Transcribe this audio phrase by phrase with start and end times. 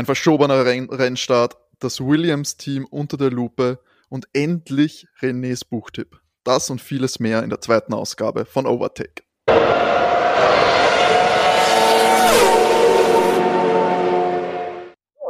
[0.00, 6.18] ein verschobener Renn Rennstart, das Williams-Team unter der Lupe und endlich Renés Buchtipp.
[6.42, 9.22] Das und vieles mehr in der zweiten Ausgabe von Overtake.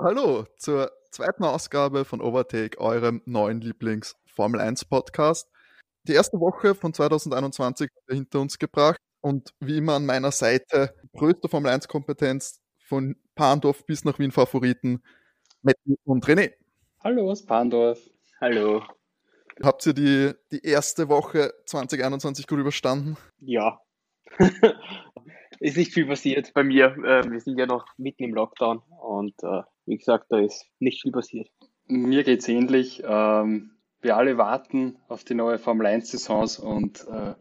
[0.01, 5.49] Hallo zur zweiten Ausgabe von Overtake, eurem neuen Lieblings-Formel 1 Podcast.
[6.05, 11.49] Die erste Woche von 2021 hinter uns gebracht und wie immer an meiner Seite größte
[11.49, 15.03] Formel 1 Kompetenz von Pandorf bis nach Wien Favoriten,
[15.63, 16.53] Matti und René.
[17.03, 17.99] Hallo aus Pandorf.
[18.39, 18.83] Hallo.
[19.63, 23.17] Habt ihr die, die erste Woche 2021 gut überstanden?
[23.39, 23.81] Ja.
[25.59, 26.89] ist nicht viel passiert bei mir.
[27.03, 31.01] Äh, wir sind ja noch mitten im Lockdown und äh, wie gesagt, da ist nicht
[31.01, 31.49] viel passiert.
[31.87, 33.03] Mir geht es ähnlich.
[33.07, 33.71] Ähm,
[34.03, 37.33] wir alle warten auf die neue Formel 1-Saisons und äh,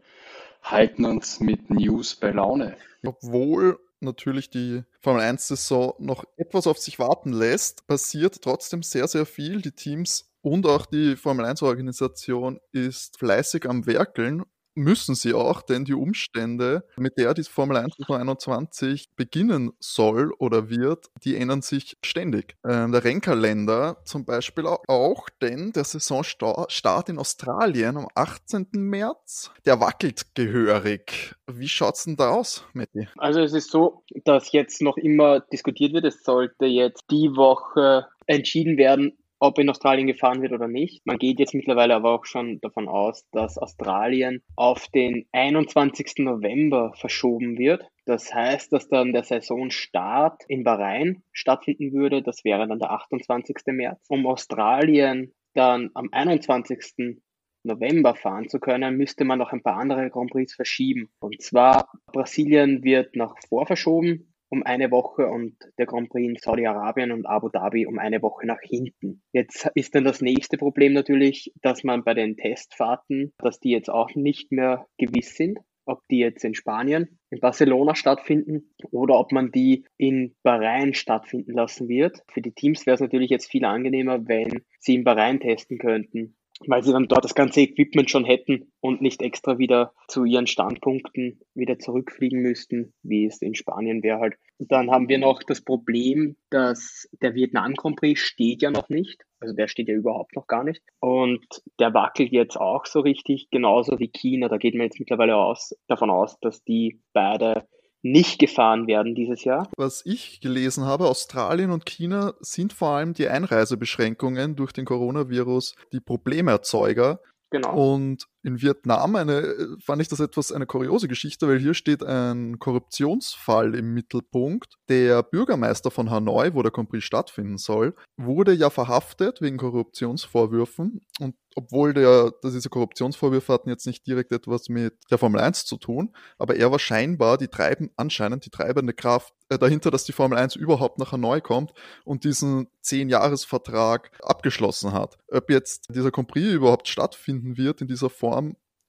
[0.62, 2.78] halten uns mit News bei Laune.
[3.04, 9.26] Obwohl natürlich die Formel 1-Saison noch etwas auf sich warten lässt, passiert trotzdem sehr, sehr
[9.26, 9.62] viel.
[9.62, 14.44] Die Teams und auch die Formel 1-Organisation ist fleißig am Werkeln
[14.80, 20.70] müssen sie auch, denn die Umstände, mit der die Formel 1 2021 beginnen soll oder
[20.70, 22.56] wird, die ändern sich ständig.
[22.66, 28.68] Ähm, der Rennkalender zum Beispiel auch, denn der Saisonstart in Australien am 18.
[28.72, 31.34] März, der wackelt gehörig.
[31.46, 33.08] Wie schaut's denn da aus, Matti?
[33.16, 36.04] Also es ist so, dass jetzt noch immer diskutiert wird.
[36.04, 41.04] Es sollte jetzt die Woche entschieden werden, ob in Australien gefahren wird oder nicht.
[41.06, 46.18] Man geht jetzt mittlerweile aber auch schon davon aus, dass Australien auf den 21.
[46.18, 47.82] November verschoben wird.
[48.04, 52.22] Das heißt, dass dann der Saisonstart in Bahrain stattfinden würde.
[52.22, 53.56] Das wäre dann der 28.
[53.68, 54.04] März.
[54.08, 57.18] Um Australien dann am 21.
[57.62, 61.10] November fahren zu können, müsste man noch ein paar andere Grand Prix verschieben.
[61.20, 66.36] Und zwar Brasilien wird nach vor verschoben, um eine Woche und der Grand Prix in
[66.36, 69.22] Saudi-Arabien und Abu Dhabi um eine Woche nach hinten.
[69.32, 73.88] Jetzt ist dann das nächste Problem natürlich, dass man bei den Testfahrten, dass die jetzt
[73.88, 79.32] auch nicht mehr gewiss sind ob die jetzt in Spanien, in Barcelona stattfinden oder ob
[79.32, 82.22] man die in Bahrain stattfinden lassen wird.
[82.28, 86.36] Für die Teams wäre es natürlich jetzt viel angenehmer, wenn sie in Bahrain testen könnten
[86.66, 90.46] weil sie dann dort das ganze Equipment schon hätten und nicht extra wieder zu ihren
[90.46, 94.34] Standpunkten wieder zurückfliegen müssten, wie es in Spanien wäre halt.
[94.58, 99.22] Dann haben wir noch das Problem, dass der Vietnam Grand Prix steht ja noch nicht.
[99.40, 100.82] Also der steht ja überhaupt noch gar nicht.
[101.00, 101.46] Und
[101.78, 104.48] der wackelt jetzt auch so richtig, genauso wie China.
[104.48, 107.66] Da geht man jetzt mittlerweile aus, davon aus, dass die beide
[108.02, 109.68] nicht gefahren werden dieses Jahr.
[109.76, 115.74] Was ich gelesen habe, Australien und China sind vor allem die Einreisebeschränkungen durch den Coronavirus
[115.92, 117.20] die Problemerzeuger.
[117.50, 117.94] Genau.
[117.94, 122.58] Und in Vietnam eine, fand ich das etwas eine kuriose Geschichte, weil hier steht ein
[122.58, 124.74] Korruptionsfall im Mittelpunkt.
[124.88, 131.34] Der Bürgermeister von Hanoi, wo der Grand stattfinden soll, wurde ja verhaftet wegen Korruptionsvorwürfen und
[131.56, 136.14] obwohl der, diese Korruptionsvorwürfe hatten jetzt nicht direkt etwas mit der Formel 1 zu tun,
[136.38, 140.38] aber er war scheinbar die treiben, anscheinend die treibende Kraft äh, dahinter, dass die Formel
[140.38, 141.72] 1 überhaupt nach Hanoi kommt
[142.04, 145.18] und diesen 10-Jahres-Vertrag abgeschlossen hat.
[145.28, 148.29] Ob jetzt dieser Grand überhaupt stattfinden wird in dieser Form,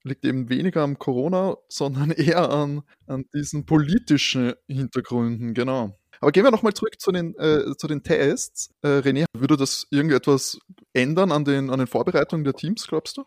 [0.03, 5.95] liegt eben weniger am Corona, sondern eher an, an diesen politischen Hintergründen, genau.
[6.19, 8.69] Aber gehen wir nochmal zurück zu den, äh, zu den Tests.
[8.83, 10.59] Äh, René, würde das irgendetwas
[10.93, 13.23] ändern an den, an den Vorbereitungen der Teams, glaubst du?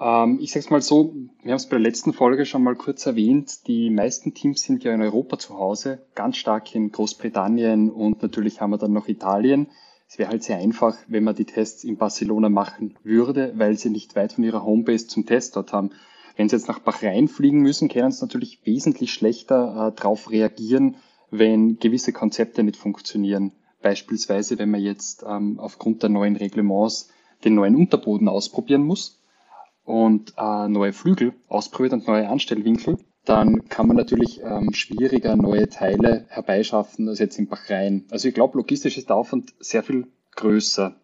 [0.00, 3.06] Ähm, ich sag's mal so, wir haben es bei der letzten Folge schon mal kurz
[3.06, 8.22] erwähnt, die meisten Teams sind ja in Europa zu Hause, ganz stark in Großbritannien und
[8.22, 9.68] natürlich haben wir dann noch Italien.
[10.08, 13.90] Es wäre halt sehr einfach, wenn man die Tests in Barcelona machen würde, weil sie
[13.90, 15.90] nicht weit von ihrer Homebase zum Test dort haben.
[16.36, 20.96] Wenn sie jetzt nach Bahrain fliegen müssen, können sie natürlich wesentlich schlechter äh, darauf reagieren,
[21.30, 23.52] wenn gewisse Konzepte nicht funktionieren.
[23.82, 27.10] Beispielsweise, wenn man jetzt ähm, aufgrund der neuen Reglements
[27.44, 29.22] den neuen Unterboden ausprobieren muss
[29.84, 35.68] und äh, neue Flügel ausprobiert und neue Anstellwinkel, dann kann man natürlich ähm, schwieriger neue
[35.68, 38.04] Teile herbeischaffen als jetzt im Bahrain.
[38.10, 40.06] Also ich glaube, logistisch ist der Aufwand sehr viel
[40.36, 40.94] größer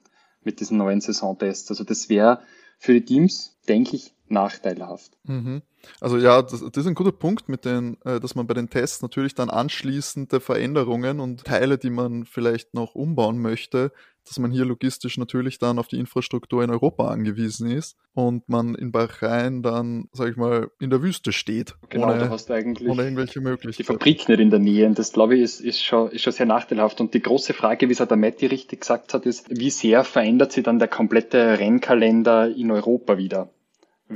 [0.45, 1.71] mit diesen neuen Saisontests.
[1.71, 2.41] Also das wäre
[2.79, 5.13] für die Teams, denke ich, nachteilhaft.
[5.25, 5.63] Mhm.
[6.01, 8.71] Also ja, das, das, ist ein guter Punkt mit den, äh, dass man bei den
[8.71, 13.93] Tests natürlich dann anschließende Veränderungen und Teile, die man vielleicht noch umbauen möchte,
[14.27, 18.75] dass man hier logistisch natürlich dann auf die Infrastruktur in Europa angewiesen ist und man
[18.75, 21.75] in Bahrain dann, sag ich mal, in der Wüste steht.
[21.89, 23.87] Genau, ohne, da hast du eigentlich ohne irgendwelche Möglichkeiten.
[23.87, 24.87] Die Fabrik nicht in der Nähe.
[24.87, 27.01] Und das, glaube ich, ist, ist, schon, ist schon sehr nachteilhaft.
[27.01, 30.53] Und die große Frage, wie es der Matti richtig gesagt hat, ist, wie sehr verändert
[30.53, 33.51] sich dann der komplette Rennkalender in Europa wieder?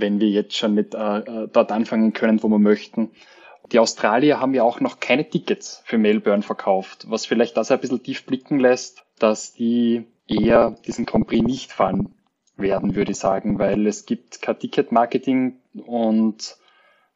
[0.00, 3.10] wenn wir jetzt schon nicht äh, äh, dort anfangen können, wo wir möchten.
[3.72, 7.80] Die Australier haben ja auch noch keine Tickets für Melbourne verkauft, was vielleicht das ein
[7.80, 12.14] bisschen tief blicken lässt, dass die eher diesen Grand Prix nicht fahren
[12.56, 16.56] werden, würde ich sagen, weil es gibt kein Ticket-Marketing und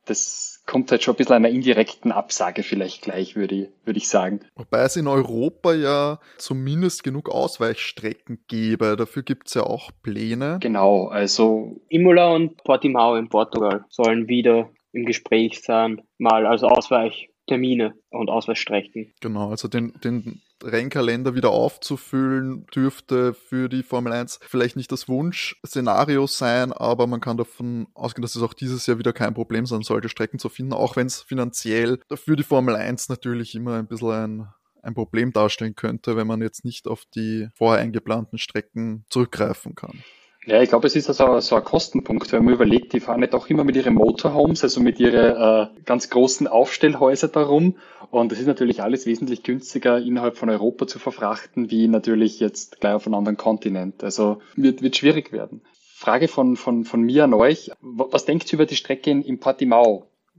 [0.06, 4.08] das kommt halt schon ein bisschen einer indirekten Absage vielleicht gleich, würde ich, würde ich
[4.08, 4.40] sagen.
[4.54, 8.96] Wobei es in Europa ja zumindest genug Ausweichstrecken gäbe.
[8.96, 10.58] Dafür gibt es ja auch Pläne.
[10.60, 11.80] Genau, also.
[11.88, 19.12] Imola und Portimao in Portugal sollen wieder im Gespräch sein, mal als Ausweichtermine und Ausweichstrecken.
[19.20, 25.08] Genau, also den, den Rennkalender wieder aufzufüllen, dürfte für die Formel 1 vielleicht nicht das
[25.08, 29.66] Wunschszenario sein, aber man kann davon ausgehen, dass es auch dieses Jahr wieder kein Problem
[29.66, 33.78] sein sollte, Strecken zu finden, auch wenn es finanziell für die Formel 1 natürlich immer
[33.78, 34.48] ein bisschen ein,
[34.82, 40.02] ein Problem darstellen könnte, wenn man jetzt nicht auf die vorher eingeplanten Strecken zurückgreifen kann.
[40.46, 43.34] Ja, ich glaube, es ist also so ein Kostenpunkt, wenn man überlegt, die fahren nicht
[43.34, 47.76] auch immer mit ihren Motorhomes, also mit ihren äh, ganz großen Aufstellhäuser darum.
[48.10, 52.80] Und es ist natürlich alles wesentlich günstiger innerhalb von Europa zu verfrachten, wie natürlich jetzt
[52.80, 54.02] gleich auf einem anderen Kontinent.
[54.02, 55.60] Also wird, wird schwierig werden.
[55.94, 57.70] Frage von, von, von mir an euch.
[57.82, 59.38] Was denkt ihr über die Strecke in, in?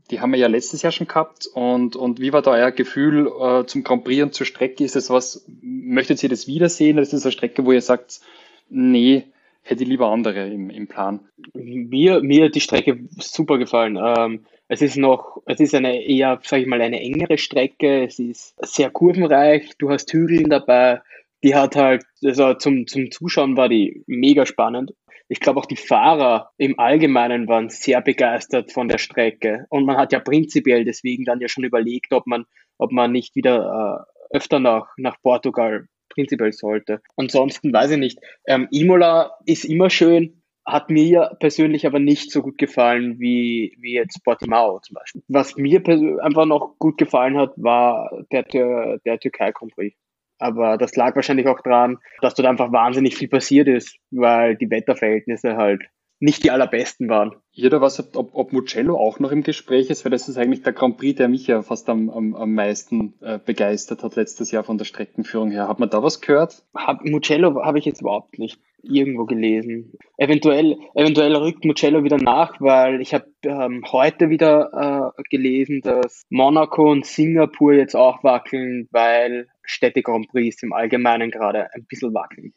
[0.09, 1.45] Die haben wir ja letztes Jahr schon gehabt.
[1.53, 4.83] Und, und wie war da euer Gefühl äh, zum Grand Prix und zur Strecke?
[4.83, 6.97] Ist das was, möchtet ihr das wiedersehen?
[6.97, 8.21] Ist das eine Strecke, wo ihr sagt,
[8.69, 9.25] nee,
[9.63, 11.27] hätte ich lieber andere im, im Plan.
[11.53, 13.97] Mir, mir hat die Strecke super gefallen.
[14.01, 18.05] Ähm, es ist noch, es ist eine eher, sage ich mal, eine engere Strecke.
[18.05, 19.71] Es ist sehr kurvenreich.
[19.77, 21.01] Du hast Hügel dabei.
[21.43, 24.93] Die hat halt, also zum, zum Zuschauen war die mega spannend.
[25.27, 29.65] Ich glaube auch die Fahrer im Allgemeinen waren sehr begeistert von der Strecke.
[29.69, 32.45] Und man hat ja prinzipiell deswegen dann ja schon überlegt, ob man,
[32.77, 37.01] ob man nicht wieder äh, öfter nach, nach Portugal prinzipiell sollte.
[37.15, 38.19] Ansonsten weiß ich nicht.
[38.47, 43.93] Ähm, Imola ist immer schön, hat mir persönlich aber nicht so gut gefallen wie, wie
[43.93, 45.23] jetzt Portimao zum Beispiel.
[45.27, 45.81] Was mir
[46.21, 49.95] einfach noch gut gefallen hat, war der, der, der Türkei Grand Prix.
[50.37, 54.69] Aber das lag wahrscheinlich auch daran, dass dort einfach wahnsinnig viel passiert ist, weil die
[54.69, 55.83] Wetterverhältnisse halt
[56.21, 57.35] nicht die allerbesten waren.
[57.51, 60.71] Jeder was, ob, ob Mugello auch noch im Gespräch ist, weil das ist eigentlich der
[60.71, 64.63] Grand Prix, der mich ja fast am, am, am meisten äh, begeistert hat letztes Jahr
[64.63, 65.67] von der Streckenführung her.
[65.67, 66.63] Hat man da was gehört?
[66.75, 69.93] Hab, Mugello habe ich jetzt überhaupt nicht irgendwo gelesen.
[70.17, 76.25] Eventuell, eventuell rückt Mugello wieder nach, weil ich habe ähm, heute wieder äh, gelesen, dass
[76.29, 82.13] Monaco und Singapur jetzt auch wackeln, weil Städte Grand Prix im Allgemeinen gerade ein bisschen
[82.13, 82.53] wackeln.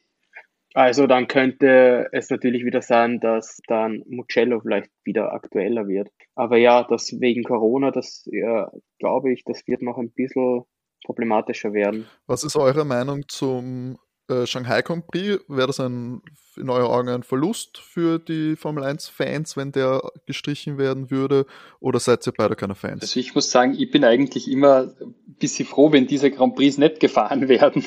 [0.75, 6.11] Also dann könnte es natürlich wieder sein, dass dann Mugello vielleicht wieder aktueller wird.
[6.35, 10.63] Aber ja, das wegen Corona, das ja, glaube ich, das wird noch ein bisschen
[11.05, 12.07] problematischer werden.
[12.27, 13.99] Was ist eure Meinung zum
[14.29, 15.45] äh, Shanghai Grand Prix?
[15.47, 16.23] Wäre das ein,
[16.57, 21.47] in euren Augen ein Verlust für die Formel 1-Fans, wenn der gestrichen werden würde?
[21.79, 23.03] Oder seid ihr beide keine Fans?
[23.03, 26.79] Also ich muss sagen, ich bin eigentlich immer ein bisschen froh, wenn diese Grand Prix
[26.79, 27.85] nicht gefahren werden,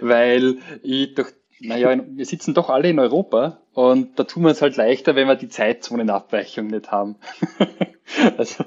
[0.00, 4.62] weil ich durch naja, wir sitzen doch alle in Europa und da tun wir es
[4.62, 7.16] halt leichter, wenn wir die Zeitzonenabweichung nicht haben.
[8.36, 8.64] also.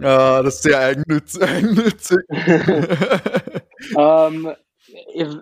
[0.00, 0.78] Ja, das ist sehr
[1.48, 2.18] eigennützig.
[3.98, 4.52] ähm,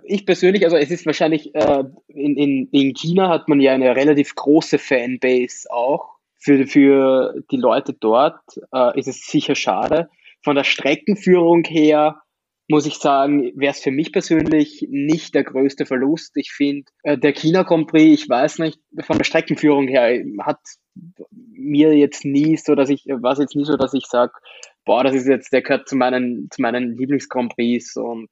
[0.05, 3.95] ich persönlich, also es ist wahrscheinlich, äh, in, in, in China hat man ja eine
[3.95, 6.15] relativ große Fanbase auch.
[6.39, 10.11] Für, für die Leute dort äh, ist es sicher schade.
[10.43, 12.21] Von der Streckenführung her
[12.69, 16.37] muss ich sagen, wäre es für mich persönlich nicht der größte Verlust.
[16.37, 20.61] Ich finde, äh, der China Grand Prix, ich weiß nicht, von der Streckenführung her hat
[21.31, 24.33] mir jetzt nie so, dass ich, war es jetzt nie so, dass ich sage,
[24.85, 28.29] boah, das ist jetzt, der gehört zu meinen, zu meinen Lieblings-Grand Prix und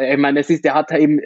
[0.00, 1.20] ich meine, es ist, der hat eben,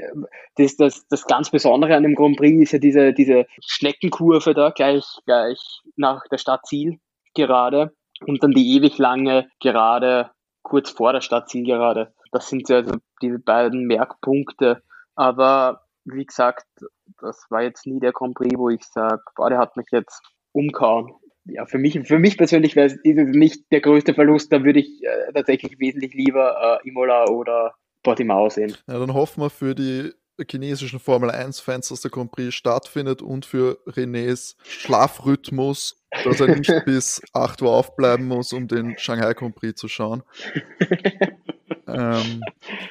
[0.57, 4.71] das, das, das ganz Besondere an dem Grand Prix ist ja diese, diese Schneckenkurve da
[4.71, 5.61] gleich, gleich
[5.95, 6.99] nach der Stadt Ziel
[7.35, 7.93] gerade
[8.27, 10.31] und dann die ewig lange Gerade
[10.63, 12.13] kurz vor der Stadt Ziel gerade.
[12.33, 14.83] Das sind ja also die beiden Merkpunkte.
[15.15, 16.67] Aber wie gesagt,
[17.21, 20.23] das war jetzt nie der Grand Prix, wo ich sage, boah, der hat mich jetzt
[20.53, 21.13] umkauen.
[21.45, 24.53] Ja, für mich, für mich persönlich wäre es nicht der größte Verlust.
[24.53, 28.77] Da würde ich äh, tatsächlich wesentlich lieber äh, Imola oder Portimao sehen.
[28.87, 30.13] Ja, dann hoffen wir für die
[30.49, 36.71] chinesischen Formel 1-Fans, dass der Grand Prix stattfindet und für Renés Schlafrhythmus, dass er nicht
[36.85, 40.23] bis 8 Uhr aufbleiben muss, um den Shanghai Grand Prix zu schauen.
[41.89, 42.43] ähm,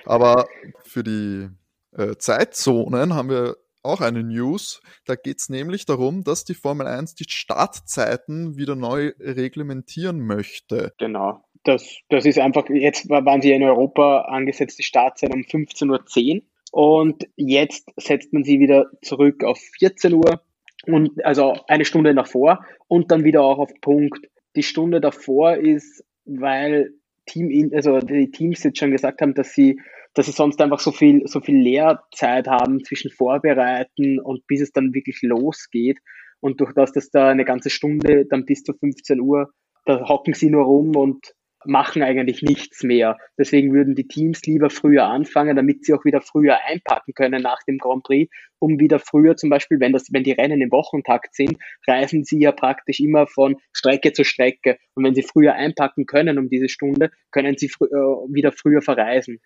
[0.05, 0.47] aber
[0.83, 1.49] für die
[1.95, 4.81] äh, Zeitzonen haben wir auch eine News.
[5.05, 10.93] Da geht es nämlich darum, dass die Formel 1 die Startzeiten wieder neu reglementieren möchte.
[10.97, 11.43] Genau.
[11.63, 16.41] Das, das ist einfach, jetzt waren sie in Europa angesetzt, die Startzeit um 15.10 Uhr
[16.71, 20.41] und jetzt setzt man sie wieder zurück auf 14 Uhr
[20.85, 24.29] und also eine Stunde davor und dann wieder auch auf Punkt.
[24.55, 26.93] Die Stunde davor ist weil
[27.27, 29.79] Team, also die Teams jetzt schon gesagt haben, dass sie,
[30.15, 34.71] dass sie sonst einfach so viel, so viel Lehrzeit haben zwischen Vorbereiten und bis es
[34.71, 35.99] dann wirklich losgeht.
[36.39, 39.51] Und durch das, dass da eine ganze Stunde dann bis zu 15 Uhr,
[39.85, 41.33] da hocken sie nur rum und
[41.67, 43.17] machen eigentlich nichts mehr.
[43.37, 47.63] Deswegen würden die Teams lieber früher anfangen, damit sie auch wieder früher einpacken können nach
[47.63, 51.35] dem Grand Prix, um wieder früher zum Beispiel, wenn das, wenn die Rennen im Wochentakt
[51.35, 51.57] sind,
[51.87, 54.77] reisen sie ja praktisch immer von Strecke zu Strecke.
[54.95, 58.81] Und wenn sie früher einpacken können um diese Stunde, können sie fr äh, wieder früher
[58.81, 59.39] verreisen.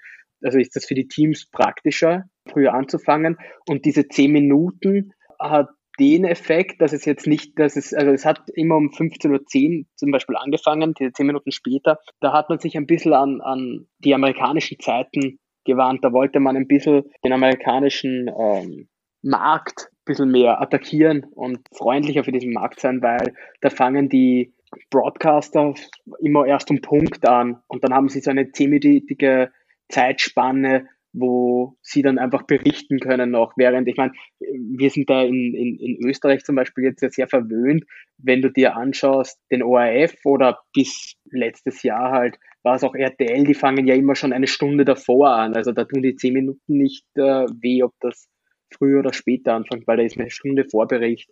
[0.43, 3.37] Also ist das für die Teams praktischer, früher anzufangen.
[3.67, 5.69] Und diese zehn Minuten hat
[5.99, 9.85] den Effekt, dass es jetzt nicht, dass es, also es hat immer um 15.10 Uhr
[9.95, 13.87] zum Beispiel angefangen, diese zehn Minuten später, da hat man sich ein bisschen an, an
[13.99, 16.03] die amerikanischen Zeiten gewarnt.
[16.03, 18.87] Da wollte man ein bisschen den amerikanischen ähm,
[19.21, 24.53] Markt ein bisschen mehr attackieren und freundlicher für diesen Markt sein, weil da fangen die
[24.89, 25.73] Broadcaster
[26.19, 29.51] immer erst um Punkt an und dann haben sie so eine zehnminütige
[29.89, 35.53] Zeitspanne, wo sie dann einfach berichten können noch, während ich meine, wir sind da in,
[35.53, 37.83] in, in Österreich zum Beispiel jetzt sehr verwöhnt,
[38.17, 43.43] wenn du dir anschaust, den ORF oder bis letztes Jahr halt war es auch RTL,
[43.43, 45.55] die fangen ja immer schon eine Stunde davor an.
[45.55, 48.29] Also da tun die zehn Minuten nicht äh, weh, ob das
[48.71, 51.29] früher oder später anfängt, weil da ist eine Stunde Vorbericht.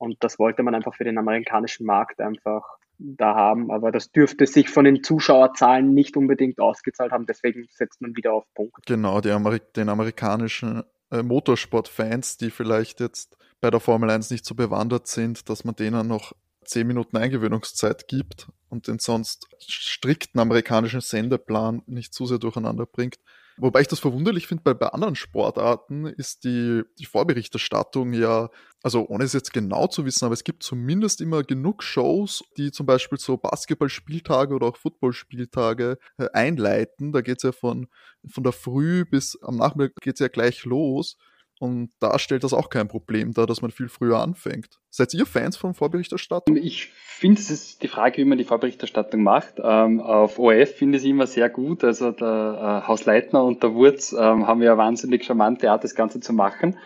[0.00, 3.70] Und das wollte man einfach für den amerikanischen Markt einfach da haben.
[3.70, 7.26] Aber das dürfte sich von den Zuschauerzahlen nicht unbedingt ausgezahlt haben.
[7.26, 8.86] Deswegen setzt man wieder auf Punkt.
[8.86, 14.54] Genau, Ameri den amerikanischen äh, Motorsportfans, die vielleicht jetzt bei der Formel 1 nicht so
[14.54, 16.32] bewandert sind, dass man denen noch
[16.64, 23.18] zehn Minuten Eingewöhnungszeit gibt und den sonst strikten amerikanischen Sendeplan nicht zu sehr durcheinander bringt.
[23.56, 28.48] Wobei ich das verwunderlich finde, bei, bei anderen Sportarten ist die, die Vorberichterstattung ja,
[28.82, 32.72] also ohne es jetzt genau zu wissen, aber es gibt zumindest immer genug Shows, die
[32.72, 37.12] zum Beispiel so Basketballspieltage oder auch Footballspieltage äh, einleiten.
[37.12, 37.88] Da geht es ja von,
[38.28, 41.16] von der Früh bis am Nachmittag geht es ja gleich los.
[41.60, 44.80] Und da stellt das auch kein Problem dar, dass man viel früher anfängt.
[44.88, 46.56] Seid ihr Fans von Vorberichterstattung?
[46.56, 49.56] Ich finde, es ist die Frage, wie man die Vorberichterstattung macht.
[49.62, 51.84] Ähm, auf ORF finde ich es immer sehr gut.
[51.84, 56.20] Also der äh, Hausleitner und der Wurz ähm, haben ja wahnsinnig charmante Art, das Ganze
[56.20, 56.78] zu machen.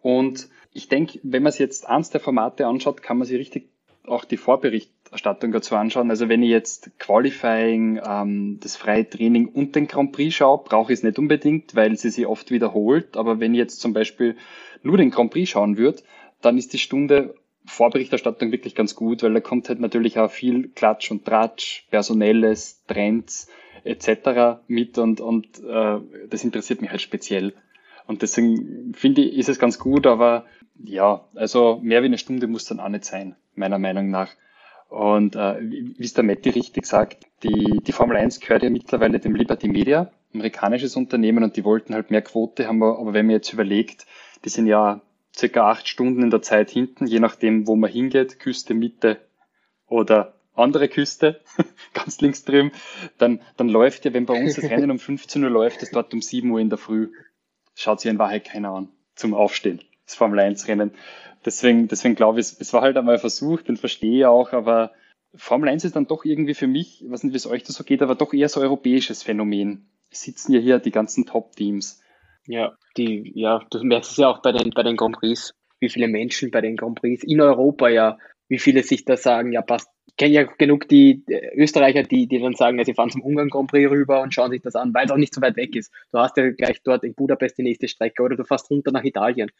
[0.00, 3.68] Und ich denke, wenn man sich jetzt eins der Formate anschaut, kann man sich richtig
[4.06, 4.36] auch die
[5.10, 6.10] Vorberichterstattung dazu anschauen.
[6.10, 10.92] Also wenn ich jetzt Qualifying, ähm, das freie Training und den Grand Prix schaue, brauche
[10.92, 13.16] ich es nicht unbedingt, weil sie sich oft wiederholt.
[13.16, 14.36] Aber wenn ich jetzt zum Beispiel
[14.82, 16.02] nur den Grand Prix schauen würde,
[16.40, 17.34] dann ist die Stunde
[17.66, 22.82] Vorberichterstattung wirklich ganz gut, weil da kommt halt natürlich auch viel Klatsch und Tratsch, Personelles,
[22.86, 23.48] Trends
[23.84, 24.62] etc.
[24.66, 25.98] mit und, und äh,
[26.28, 27.52] das interessiert mich halt speziell.
[28.06, 30.46] Und deswegen finde ich, ist es ganz gut, aber
[30.82, 34.30] ja, also mehr wie eine Stunde muss dann auch nicht sein, meiner Meinung nach.
[34.90, 39.20] Und äh, wie es der Matti richtig sagt, die, die Formel 1 gehört ja mittlerweile
[39.20, 43.36] dem Liberty Media, amerikanisches Unternehmen, und die wollten halt mehr Quote haben, aber wenn man
[43.36, 44.06] jetzt überlegt,
[44.44, 45.00] die sind ja
[45.34, 49.20] circa acht Stunden in der Zeit hinten, je nachdem, wo man hingeht, Küste, Mitte
[49.86, 51.40] oder andere Küste,
[51.94, 52.72] ganz links drüben,
[53.16, 56.12] dann, dann läuft ja, wenn bei uns das Rennen um 15 Uhr läuft, das dort
[56.12, 57.12] um 7 Uhr in der Früh.
[57.76, 60.92] Schaut sich in Wahrheit keiner an zum Aufstehen das Formel 1 Rennen.
[61.44, 64.92] Deswegen, deswegen glaube ich, es war halt einmal ein Versuch, den verstehe auch, aber
[65.34, 67.72] Formel 1 ist dann doch irgendwie für mich, ich weiß nicht, wie es euch da
[67.72, 69.88] so geht, aber doch eher so europäisches Phänomen.
[70.10, 72.02] Sitzen ja hier die ganzen Top-Teams.
[72.46, 75.88] Ja, die, ja, du merkst es ja auch bei den, bei den Grand Prix, wie
[75.88, 79.62] viele Menschen bei den Grand Prix in Europa ja, wie viele sich da sagen, ja,
[79.62, 79.88] passt
[80.20, 81.24] kenne ja genug die
[81.54, 84.50] Österreicher, die, die dann sagen, ja, sie fahren zum Ungarn Grand Prix rüber und schauen
[84.50, 85.90] sich das an, weil es auch nicht so weit weg ist.
[86.12, 89.02] Du hast ja gleich dort in Budapest die nächste Strecke oder du fährst runter nach
[89.02, 89.50] Italien,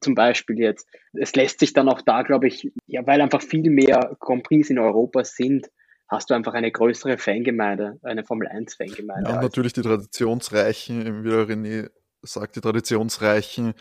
[0.00, 0.88] zum Beispiel jetzt.
[1.12, 4.70] Es lässt sich dann auch da, glaube ich, ja, weil einfach viel mehr Grand Prix
[4.70, 5.70] in Europa sind,
[6.08, 9.30] hast du einfach eine größere Fangemeinde, eine Formel 1 Fangemeinde.
[9.30, 11.90] Ja, natürlich die traditionsreichen, wie der René
[12.22, 13.74] sagt, die traditionsreichen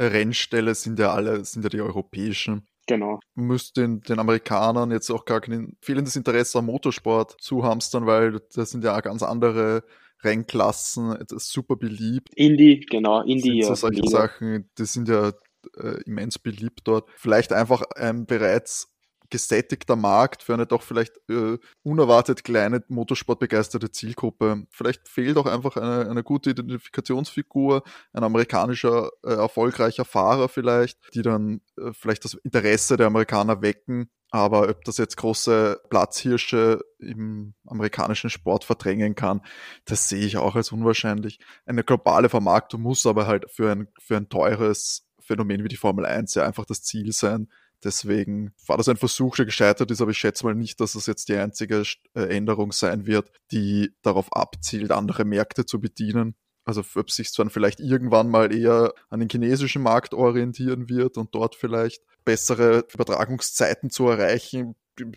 [0.00, 2.66] Rennställe sind ja alle, sind ja die europäischen.
[2.86, 3.20] Genau.
[3.34, 8.70] Müsste den, den Amerikanern jetzt auch gar kein fehlendes Interesse am Motorsport zuhamstern, weil das
[8.70, 9.84] sind ja ganz andere
[10.22, 12.32] Rennklassen, das ist super beliebt.
[12.34, 13.62] Indie, genau, Indie.
[13.62, 15.32] So solche ja, Sachen, die sind ja
[15.76, 17.08] äh, immens beliebt dort.
[17.16, 18.93] Vielleicht einfach ein bereits
[19.34, 24.64] gesättigter Markt für eine doch vielleicht äh, unerwartet kleine motorsportbegeisterte Zielgruppe.
[24.70, 31.22] Vielleicht fehlt auch einfach eine, eine gute Identifikationsfigur, ein amerikanischer äh, erfolgreicher Fahrer vielleicht, die
[31.22, 34.08] dann äh, vielleicht das Interesse der Amerikaner wecken.
[34.30, 39.40] Aber ob das jetzt große Platzhirsche im amerikanischen Sport verdrängen kann,
[39.84, 41.40] das sehe ich auch als unwahrscheinlich.
[41.66, 46.04] Eine globale Vermarktung muss aber halt für ein, für ein teures Phänomen wie die Formel
[46.04, 47.48] 1 ja einfach das Ziel sein,
[47.84, 51.06] Deswegen war das ein Versuch, der gescheitert ist, aber ich schätze mal nicht, dass es
[51.06, 51.82] jetzt die einzige
[52.14, 56.34] äh, Änderung sein wird, die darauf abzielt, andere Märkte zu bedienen.
[56.64, 61.34] Also ob sich dann vielleicht irgendwann mal eher an den chinesischen Markt orientieren wird und
[61.34, 64.74] dort vielleicht bessere Übertragungszeiten zu erreichen,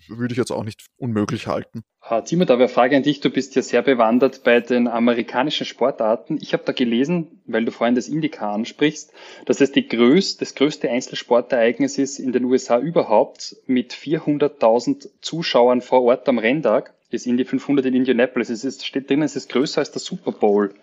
[0.08, 1.84] würde ich jetzt auch nicht unmöglich halten.
[2.26, 3.20] Timo, da wäre Frage an dich.
[3.20, 6.38] Du bist ja sehr bewandert bei den amerikanischen Sportarten.
[6.42, 9.12] Ich habe da gelesen, weil du vorhin das Indica ansprichst,
[9.46, 15.82] dass es die größte, das größte Einzelsportereignis ist in den USA überhaupt mit 400.000 Zuschauern
[15.82, 16.94] vor Ort am Renntag.
[17.12, 18.50] Das Indy 500 in Indianapolis.
[18.50, 20.74] Es ist, steht drin, es ist größer als der Super Bowl.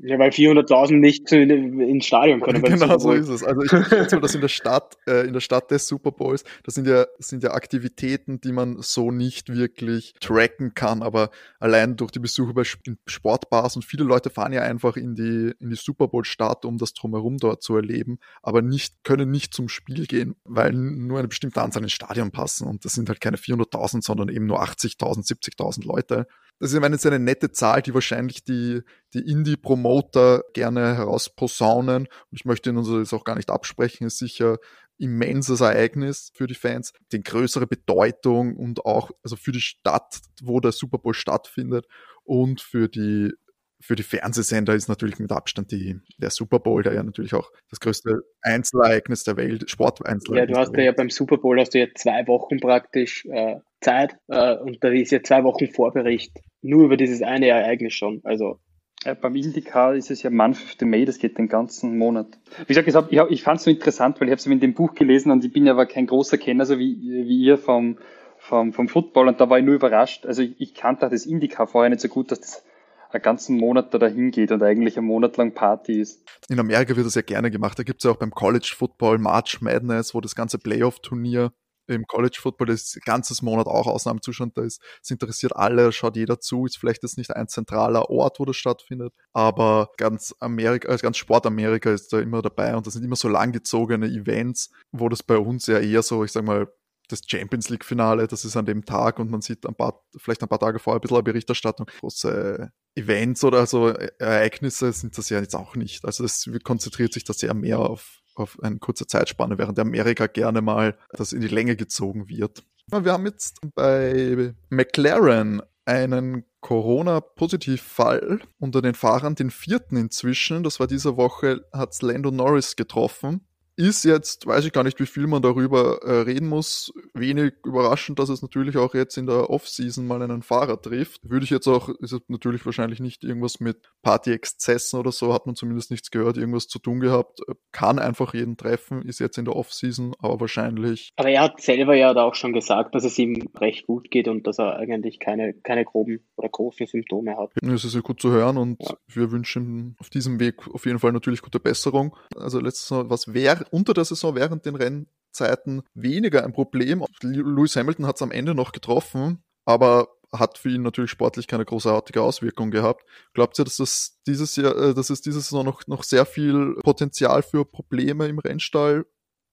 [0.00, 2.62] Ja, weil 400.000 nicht ins Stadion können.
[2.62, 3.42] Genau so ist es.
[3.42, 6.44] Also ich schätze mal, dass in der Stadt, äh, in der Stadt des Super Bowls,
[6.62, 11.96] das sind ja, sind ja Aktivitäten, die man so nicht wirklich tracken kann, aber allein
[11.96, 12.62] durch die Besuche bei
[13.06, 16.78] Sportbars und viele Leute fahren ja einfach in die, in die Super Bowl Stadt, um
[16.78, 21.28] das drumherum dort zu erleben, aber nicht, können nicht zum Spiel gehen, weil nur eine
[21.28, 25.26] bestimmte Anzahl ins Stadion passen und das sind halt keine 400.000, sondern eben nur 80.000,
[25.26, 26.28] 70.000 Leute.
[26.60, 28.82] Das ist, ich eine nette Zahl, die wahrscheinlich die,
[29.14, 32.04] die Indie-Promoter gerne herausposaunen.
[32.06, 34.58] Und ich möchte Ihnen das auch gar nicht absprechen, ist sicher
[34.98, 40.58] immenses Ereignis für die Fans, die größere Bedeutung und auch also für die Stadt, wo
[40.58, 41.86] der Super Bowl stattfindet
[42.24, 43.32] und für die
[43.80, 47.50] für die Fernsehsender ist natürlich mit Abstand die, der Super Bowl, der ja natürlich auch
[47.70, 50.56] das größte Einzelereignis der Welt, Sporteinzelereignis.
[50.56, 54.16] Ja, du hast ja beim Super Bowl hast du ja zwei Wochen praktisch äh, Zeit
[54.28, 58.20] äh, und da ist ja zwei Wochen Vorbericht nur über dieses eine Ereignis schon.
[58.24, 58.58] Also
[59.04, 62.26] ja, beim IndyCar ist es ja Month of the May, das geht den ganzen Monat.
[62.66, 64.94] Wie gesagt, ich, ich fand es so interessant, weil ich habe es in dem Buch
[64.94, 67.98] gelesen und ich bin ja aber kein großer Kenner, so wie, wie ihr vom,
[68.38, 70.26] vom, vom Football und da war ich nur überrascht.
[70.26, 72.64] Also ich, ich kannte das IndyCar vorher nicht so gut, dass das
[73.10, 76.22] einen ganzen Monat da dahin geht und eigentlich einen Monat lang Party ist.
[76.48, 77.78] In Amerika wird das ja gerne gemacht.
[77.78, 81.52] Da gibt es ja auch beim College Football March Madness, wo das ganze Playoff-Turnier
[81.88, 84.80] im College Football das ganzes Monat auch Ausnahmezustand da ist.
[85.02, 86.66] Es interessiert alle, schaut jeder zu.
[86.66, 91.16] Ist vielleicht jetzt nicht ein zentraler Ort, wo das stattfindet, aber ganz Amerika, also ganz
[91.16, 95.38] Sportamerika ist da immer dabei und das sind immer so langgezogene Events, wo das bei
[95.38, 96.68] uns ja eher so, ich sag mal,
[97.08, 100.42] das Champions League Finale, das ist an dem Tag und man sieht ein paar, vielleicht
[100.42, 101.86] ein paar Tage vorher ein bisschen Berichterstattung.
[102.00, 106.04] Große Events oder so Ereignisse sind das ja jetzt auch nicht.
[106.04, 110.60] Also es konzentriert sich da sehr mehr auf auf eine kurze Zeitspanne, während Amerika gerne
[110.60, 112.62] mal das in die Länge gezogen wird.
[112.90, 120.62] Wir haben jetzt bei McLaren einen Corona-Positivfall unter den Fahrern, den vierten inzwischen.
[120.62, 123.47] Das war diese Woche, hat Lando Norris getroffen
[123.78, 126.92] ist jetzt, weiß ich gar nicht, wie viel man darüber äh, reden muss.
[127.14, 131.20] Wenig überraschend, dass es natürlich auch jetzt in der Off-Season mal einen Fahrer trifft.
[131.22, 135.54] Würde ich jetzt auch, ist natürlich wahrscheinlich nicht irgendwas mit Party-Exzessen oder so, hat man
[135.54, 137.40] zumindest nichts gehört, irgendwas zu tun gehabt.
[137.70, 141.12] Kann einfach jeden treffen, ist jetzt in der Off-Season, aber wahrscheinlich.
[141.14, 144.26] Aber er hat selber ja da auch schon gesagt, dass es ihm recht gut geht
[144.26, 147.52] und dass er eigentlich keine, keine groben oder großen Symptome hat.
[147.62, 148.96] Das ist ja gut zu hören und ja.
[149.06, 152.16] wir wünschen auf diesem Weg auf jeden Fall natürlich gute Besserung.
[152.34, 157.04] Also letztes Mal, was wäre unter der Saison während den Rennzeiten weniger ein Problem.
[157.22, 161.64] Lewis Hamilton hat es am Ende noch getroffen, aber hat für ihn natürlich sportlich keine
[161.64, 163.04] großartige Auswirkung gehabt.
[163.32, 166.76] Glaubt ihr, dass das dieses Jahr, äh, dass es diese Saison noch, noch sehr viel
[166.82, 169.06] Potenzial für Probleme im Rennstall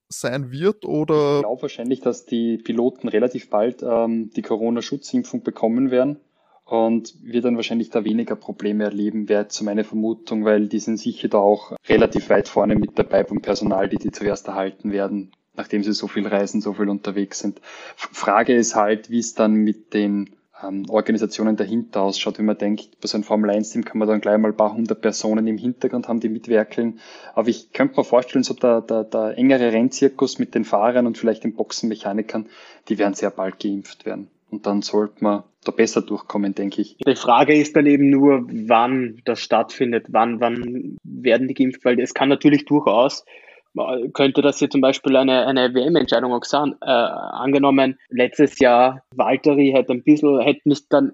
[0.10, 1.38] sein wird oder?
[1.38, 6.19] Ich glaube wahrscheinlich, dass die Piloten relativ bald ähm, die Corona-Schutzimpfung bekommen werden
[6.65, 10.97] und wir dann wahrscheinlich da weniger Probleme erleben, wäre zu meine Vermutung, weil die sind
[10.97, 15.32] sicher da auch relativ weit vorne mit dabei beim Personal, die die zuerst erhalten werden,
[15.56, 17.62] nachdem sie so viel reisen, so viel unterwegs sind.
[17.95, 20.32] Frage ist halt, wie es dann mit den
[20.63, 24.08] ähm, Organisationen dahinter ausschaut, wenn man denkt, bei so einem Formel 1 Team kann man
[24.08, 26.99] dann gleich mal ein paar hundert Personen im Hintergrund haben, die mitwerkeln.
[27.36, 31.17] Aber ich könnte mir vorstellen, so der, der, der engere Rennzirkus mit den Fahrern und
[31.17, 32.47] vielleicht den Boxenmechanikern,
[32.89, 34.30] die werden sehr bald geimpft werden.
[34.49, 36.97] Und dann sollte man da besser durchkommen, denke ich.
[36.97, 41.99] Die Frage ist dann eben nur, wann das stattfindet, wann, wann werden die geimpft, weil
[41.99, 43.25] es kann natürlich durchaus
[44.13, 46.75] könnte das hier zum Beispiel eine, eine WM-Entscheidung auch sein.
[46.81, 51.12] Äh, angenommen, letztes Jahr Valtteri hätte ein bisschen, hätte nicht dann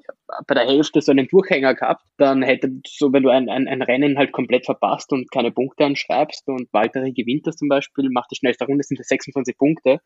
[0.48, 3.82] bei der Hälfte so einen Durchhänger gehabt, dann hätte so, wenn du ein, ein, ein
[3.82, 8.32] Rennen halt komplett verpasst und keine Punkte anschreibst und Valtteri gewinnt das zum Beispiel, macht
[8.32, 10.00] die schnellste Runde, sind das 26 Punkte,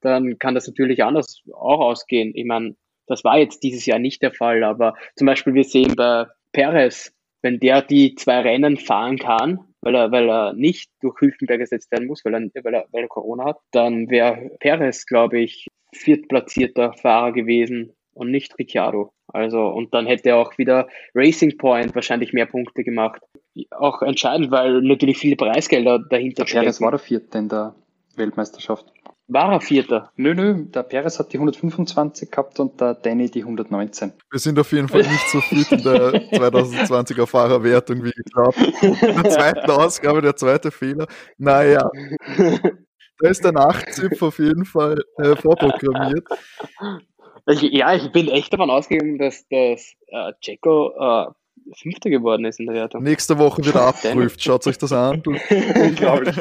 [0.00, 2.32] dann kann das natürlich anders auch ausgehen.
[2.34, 5.94] Ich meine, das war jetzt dieses Jahr nicht der Fall, aber zum Beispiel wir sehen
[5.96, 11.20] bei Perez, wenn der die zwei Rennen fahren kann, weil er, weil er nicht durch
[11.20, 15.06] Hülkenberg gesetzt werden muss, weil er, weil er, weil er Corona hat, dann wäre Perez,
[15.06, 19.10] glaube ich, viertplatzierter Fahrer gewesen und nicht Ricciardo.
[19.32, 23.22] Also, und dann hätte er auch wieder Racing Point wahrscheinlich mehr Punkte gemacht.
[23.70, 26.62] Auch entscheidend, weil natürlich viele Preisgelder dahinter stehen.
[26.62, 27.74] Perez war der Vierte in der
[28.16, 28.92] Weltmeisterschaft.
[29.32, 30.10] War er Vierter?
[30.16, 34.12] Nö, nö, der Perez hat die 125 gehabt und der Danny die 119.
[34.28, 38.58] Wir sind auf jeden Fall nicht so fit in der 2020er Fahrerwertung wie geglaubt.
[38.82, 41.06] In der zweiten Ausgabe der zweite Fehler.
[41.38, 41.88] Naja,
[43.20, 46.26] da ist der Nachzipf auf jeden Fall äh, vorprogrammiert.
[47.46, 51.26] Ich, ja, ich bin echt davon ausgegangen, dass, dass äh, Jacko äh,
[51.80, 53.04] Fünfter geworden ist in der Wertung.
[53.04, 54.42] Nächste Woche wieder abprüft.
[54.42, 55.22] Schaut euch das an.
[55.76, 56.36] Unglaublich.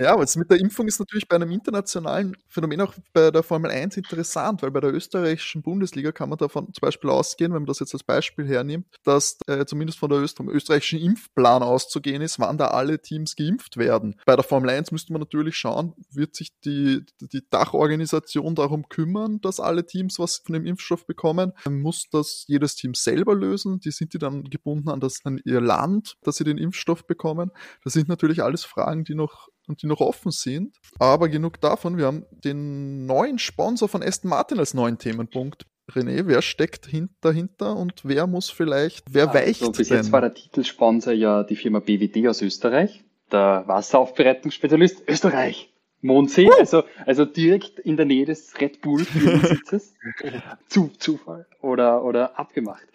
[0.00, 3.42] Ja, aber jetzt mit der Impfung ist natürlich bei einem internationalen Phänomen auch bei der
[3.42, 7.60] Formel 1 interessant, weil bei der österreichischen Bundesliga kann man davon zum Beispiel ausgehen, wenn
[7.62, 11.62] man das jetzt als Beispiel hernimmt, dass äh, zumindest von der Öst vom österreichischen Impfplan
[11.62, 14.18] auszugehen ist, wann da alle Teams geimpft werden.
[14.24, 19.42] Bei der Formel 1 müsste man natürlich schauen, wird sich die, die Dachorganisation darum kümmern,
[19.42, 21.52] dass alle Teams was von dem Impfstoff bekommen?
[21.68, 23.80] Muss das jedes Team selber lösen?
[23.80, 27.50] Die sind die dann gebunden an, das, an ihr Land, dass sie den Impfstoff bekommen?
[27.84, 30.76] Das sind natürlich alles Fragen, die noch und die noch offen sind.
[30.98, 35.66] Aber genug davon, wir haben den neuen Sponsor von Aston Martin als neuen Themenpunkt.
[35.90, 36.88] René, wer steckt
[37.20, 39.96] dahinter und wer muss vielleicht, wer also, weicht Bis denn?
[39.96, 43.02] jetzt war der Titelsponsor ja die Firma BWD aus Österreich,
[43.32, 45.72] der Wasseraufbereitungsspezialist Österreich.
[46.02, 46.52] Mondsee, uh.
[46.58, 49.94] also, also direkt in der Nähe des Red Bull Sitzes.
[50.68, 52.86] Zu, Zufall oder, oder abgemacht.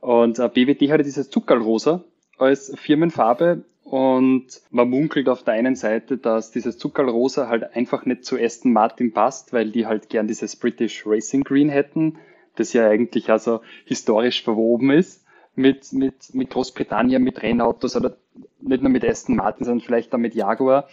[0.00, 2.04] Und äh, BWD hatte dieses Zuckerrosa
[2.42, 8.24] als Firmenfarbe und man munkelt auf der einen Seite, dass dieses Zuckerrosa halt einfach nicht
[8.24, 12.18] zu Aston Martin passt, weil die halt gern dieses British Racing Green hätten,
[12.56, 15.24] das ja eigentlich also historisch verwoben ist
[15.54, 18.16] mit, mit, mit Großbritannien, mit Rennautos oder
[18.60, 20.88] nicht nur mit Aston Martin, sondern vielleicht auch mit Jaguar.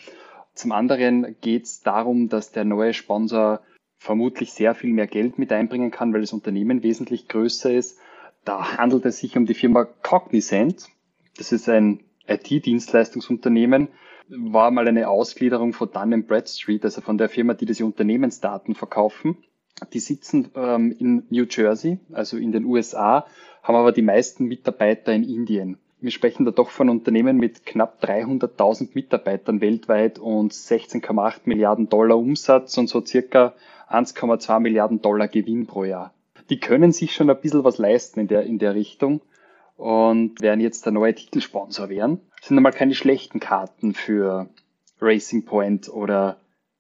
[0.54, 3.62] Zum anderen geht es darum, dass der neue Sponsor
[3.98, 8.00] vermutlich sehr viel mehr Geld mit einbringen kann, weil das Unternehmen wesentlich größer ist.
[8.46, 10.90] Da handelt es sich um die Firma Cognizant.
[11.40, 13.88] Das ist ein IT-Dienstleistungsunternehmen
[14.30, 19.38] war mal eine Ausgliederung von Dun Bradstreet, also von der Firma, die diese Unternehmensdaten verkaufen.
[19.94, 23.26] Die sitzen ähm, in New Jersey, also in den USA,
[23.64, 25.78] haben aber die meisten Mitarbeiter in Indien.
[26.02, 32.18] Wir sprechen da doch von Unternehmen mit knapp 300.000 Mitarbeitern weltweit und 16,8 Milliarden Dollar
[32.18, 33.54] Umsatz und so circa
[33.90, 36.14] 1,2 Milliarden Dollar Gewinn pro Jahr.
[36.50, 39.22] Die können sich schon ein bisschen was leisten in der, in der Richtung
[39.80, 42.20] und werden jetzt der neue Titelsponsor werden.
[42.38, 44.50] Das sind einmal keine schlechten Karten für
[45.00, 46.38] Racing Point oder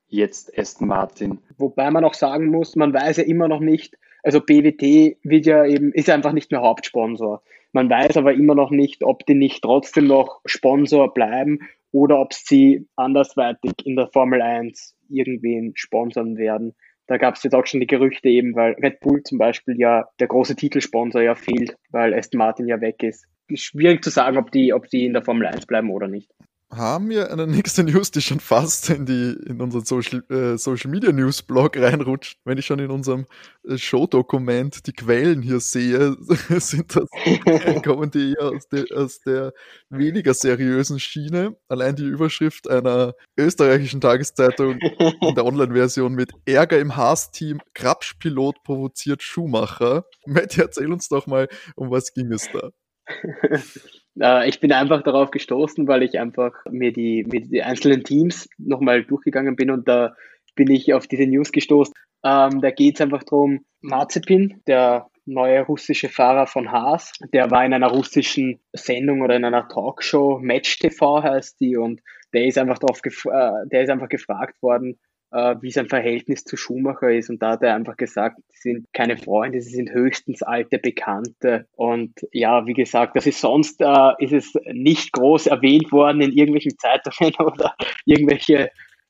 [0.08, 1.40] jetzt Aston Martin.
[1.58, 5.66] Wobei man auch sagen muss, man weiß ja immer noch nicht, also BWT wird ja
[5.66, 7.42] eben, ist einfach nicht mehr Hauptsponsor.
[7.72, 11.60] Man weiß aber immer noch nicht, ob die nicht trotzdem noch Sponsor bleiben
[11.92, 16.76] oder ob sie andersweitig in der Formel 1 irgendwen sponsern werden.
[17.10, 20.06] Da gab es jetzt auch schon die Gerüchte eben, weil Red Bull zum Beispiel ja
[20.20, 23.26] der große Titelsponsor ja fehlt, weil Aston Martin ja weg ist.
[23.52, 26.32] Schwierig zu sagen, ob die, ob die in der Formel 1 bleiben oder nicht
[26.72, 30.92] haben wir eine nächste News, die schon fast in die in unseren Social, äh, Social
[30.92, 32.38] Media News Blog reinrutscht.
[32.46, 33.26] Wenn ich schon in unserem
[33.68, 36.16] äh, Showdokument die Quellen hier sehe,
[36.60, 37.10] sind das
[37.84, 39.54] kommen die eher aus, de, aus der
[39.90, 41.58] weniger seriösen Schiene.
[41.68, 44.78] Allein die Überschrift einer österreichischen Tageszeitung
[45.22, 50.06] in der Online-Version mit Ärger im Haas-Team, Krabsch-Pilot provoziert Schumacher.
[50.28, 52.70] Matt, erzähl uns doch mal, um was ging es da?
[54.20, 58.50] Äh, ich bin einfach darauf gestoßen, weil ich einfach mir die, mir die einzelnen Teams
[58.58, 60.16] nochmal durchgegangen bin und da
[60.56, 61.94] bin ich auf diese News gestoßen.
[62.26, 67.64] Ähm, da geht es einfach darum, Mazepin, der neue russische Fahrer von Haas, der war
[67.64, 72.02] in einer russischen Sendung oder in einer Talkshow, Match TV heißt die, und
[72.34, 75.00] der ist einfach drauf äh, der ist einfach gefragt worden,
[75.32, 77.30] wie sein Verhältnis zu Schumacher ist.
[77.30, 81.68] Und da hat er einfach gesagt, sie sind keine Freunde, sie sind höchstens alte Bekannte.
[81.76, 86.32] Und ja, wie gesagt, das ist sonst, äh, ist es nicht groß erwähnt worden in
[86.32, 88.70] irgendwelchen Zeitungen oder irgendwelche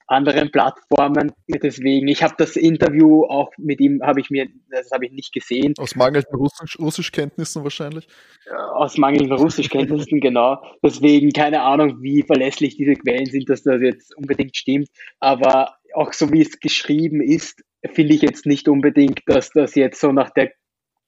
[0.10, 1.32] anderen Plattformen.
[1.47, 5.32] Deswegen, ich habe das Interview auch mit ihm, habe ich mir, das habe ich nicht
[5.32, 5.73] gesehen.
[5.77, 8.08] Aus mangelnden Russisch, Russischkenntnissen wahrscheinlich?
[8.73, 10.58] Aus mangelnden Russischkenntnissen, genau.
[10.84, 14.89] Deswegen keine Ahnung, wie verlässlich diese Quellen sind, dass das jetzt unbedingt stimmt.
[15.19, 19.99] Aber auch so wie es geschrieben ist, finde ich jetzt nicht unbedingt, dass das jetzt
[19.99, 20.52] so nach der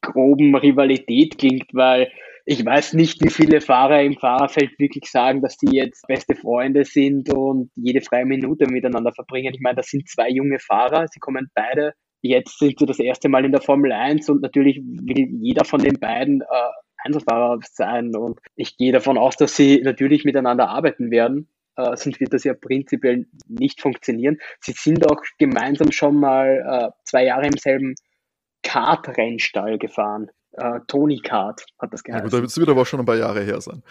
[0.01, 2.11] groben Rivalität klingt, weil
[2.45, 6.85] ich weiß nicht, wie viele Fahrer im Fahrerfeld wirklich sagen, dass sie jetzt beste Freunde
[6.85, 9.53] sind und jede freie Minute miteinander verbringen.
[9.53, 11.93] Ich meine, das sind zwei junge Fahrer, sie kommen beide.
[12.23, 15.81] Jetzt sind sie das erste Mal in der Formel 1 und natürlich will jeder von
[15.81, 16.45] den beiden äh,
[17.03, 18.15] Einzelfahrer sein.
[18.15, 22.43] Und ich gehe davon aus, dass sie natürlich miteinander arbeiten werden äh, sonst wird das
[22.43, 24.37] ja prinzipiell nicht funktionieren.
[24.59, 27.95] Sie sind auch gemeinsam schon mal äh, zwei Jahre im selben
[28.63, 30.29] Kart-Rennstall gefahren.
[30.51, 32.29] Äh, Tony Kart hat das geheißen.
[32.29, 33.83] Ja, gut, das wird aber schon ein paar Jahre her sein.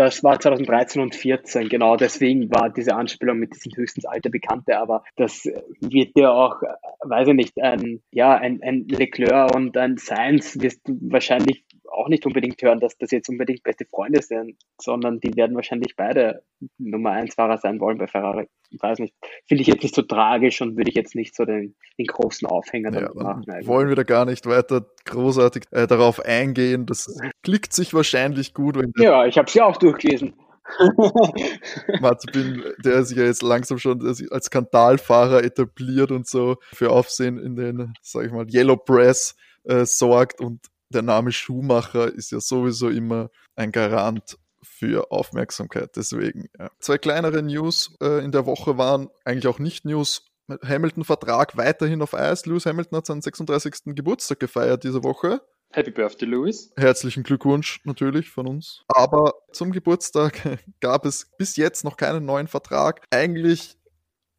[0.00, 4.78] Das war 2013 und 14, genau deswegen war diese Anspielung mit diesem höchstens Alter Bekannte,
[4.78, 5.44] aber das
[5.80, 6.62] wird ja auch,
[7.00, 12.08] weiß ich nicht, ein, ja, ein, ein Leclerc und ein Sainz wirst du wahrscheinlich auch
[12.08, 16.42] nicht unbedingt hören, dass das jetzt unbedingt beste Freunde sind, sondern die werden wahrscheinlich beide
[16.78, 18.48] Nummer 1 Fahrer sein wollen bei Ferrari.
[18.70, 19.14] Ich weiß nicht,
[19.46, 22.46] finde ich jetzt nicht so tragisch und würde ich jetzt nicht so den, den großen
[22.46, 23.44] Aufhänger ja, machen.
[23.48, 23.66] Eigentlich.
[23.66, 26.86] Wollen wir da gar nicht weiter großartig äh, darauf eingehen.
[26.86, 28.76] Das klickt sich wahrscheinlich gut.
[28.76, 30.34] Wenn ja, ich habe es ja auch durchgelesen.
[32.00, 37.56] Mazepin, der sich ja jetzt langsam schon als Skandalfahrer etabliert und so für Aufsehen in
[37.56, 42.88] den, sag ich mal, Yellow Press äh, sorgt und der Name Schumacher ist ja sowieso
[42.88, 45.90] immer ein Garant für Aufmerksamkeit.
[45.96, 46.70] Deswegen, ja.
[46.80, 50.26] Zwei kleinere News äh, in der Woche waren eigentlich auch nicht News.
[50.64, 52.44] Hamilton-Vertrag weiterhin auf Eis.
[52.44, 53.94] Lewis Hamilton hat seinen 36.
[53.94, 55.40] Geburtstag gefeiert diese Woche.
[55.72, 56.72] Happy Birthday, Lewis.
[56.76, 58.84] Herzlichen Glückwunsch natürlich von uns.
[58.88, 63.02] Aber zum Geburtstag gab es bis jetzt noch keinen neuen Vertrag.
[63.10, 63.76] Eigentlich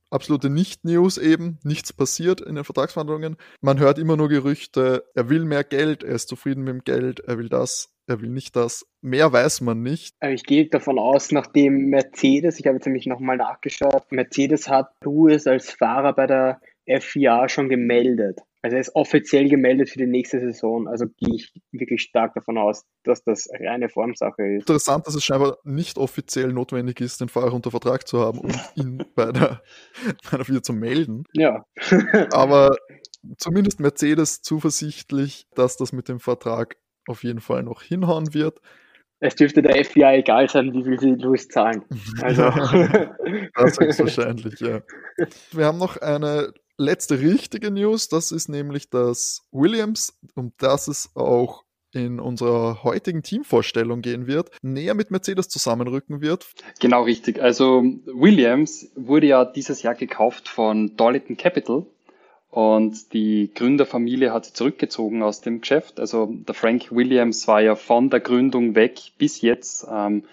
[0.10, 3.38] absolute Nicht-News eben, nichts passiert in den Vertragsverhandlungen.
[3.62, 7.22] Man hört immer nur Gerüchte, er will mehr Geld, er ist zufrieden mit dem Geld,
[7.22, 8.86] er will das, er will nicht das.
[9.02, 10.15] Mehr weiß man nicht.
[10.22, 15.48] Ich gehe davon aus, nachdem Mercedes, ich habe jetzt nämlich nochmal nachgeschaut, Mercedes hat Lewis
[15.48, 16.62] als Fahrer bei der
[17.00, 18.41] FIA schon gemeldet.
[18.63, 20.88] Also er ist offiziell gemeldet für die nächste Saison.
[20.88, 24.62] Also gehe ich wirklich stark davon aus, dass das reine Formsache ist.
[24.62, 28.56] Interessant, dass es scheinbar nicht offiziell notwendig ist, den Fahrer unter Vertrag zu haben und
[28.76, 29.62] ihn bei der,
[30.32, 31.24] bei der FIA zu melden.
[31.34, 31.65] Ja.
[32.32, 32.76] Aber
[33.38, 38.62] zumindest Mercedes zuversichtlich, dass das mit dem Vertrag auf jeden Fall noch hinhauen wird.
[39.24, 41.84] Es dürfte der FBI egal sein, wie viel sie Louis zahlen.
[42.21, 42.43] Also.
[43.54, 44.82] das ist wahrscheinlich, ja.
[45.52, 51.10] Wir haben noch eine letzte richtige News, das ist nämlich, dass Williams, um das es
[51.15, 51.63] auch
[51.94, 56.48] in unserer heutigen Teamvorstellung gehen wird, näher mit Mercedes zusammenrücken wird.
[56.80, 57.41] Genau richtig.
[57.41, 61.86] Also Williams wurde ja dieses Jahr gekauft von Darlington Capital
[62.50, 66.00] und die Gründerfamilie hat zurückgezogen aus dem Geschäft.
[66.00, 70.24] Also der Frank Williams war ja von der Gründung weg bis jetzt ähm,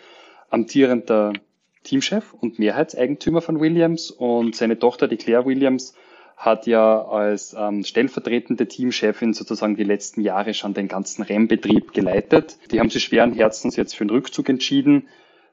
[0.51, 1.33] amtierender
[1.85, 5.95] Teamchef und Mehrheitseigentümer von Williams und seine Tochter, die Claire Williams,
[6.39, 12.59] hat ja als ähm, stellvertretende Teamchefin sozusagen die letzten Jahre schon den ganzen Rennbetrieb geleitet.
[12.71, 15.09] Die haben sich schweren Herzens jetzt für den Rückzug entschieden,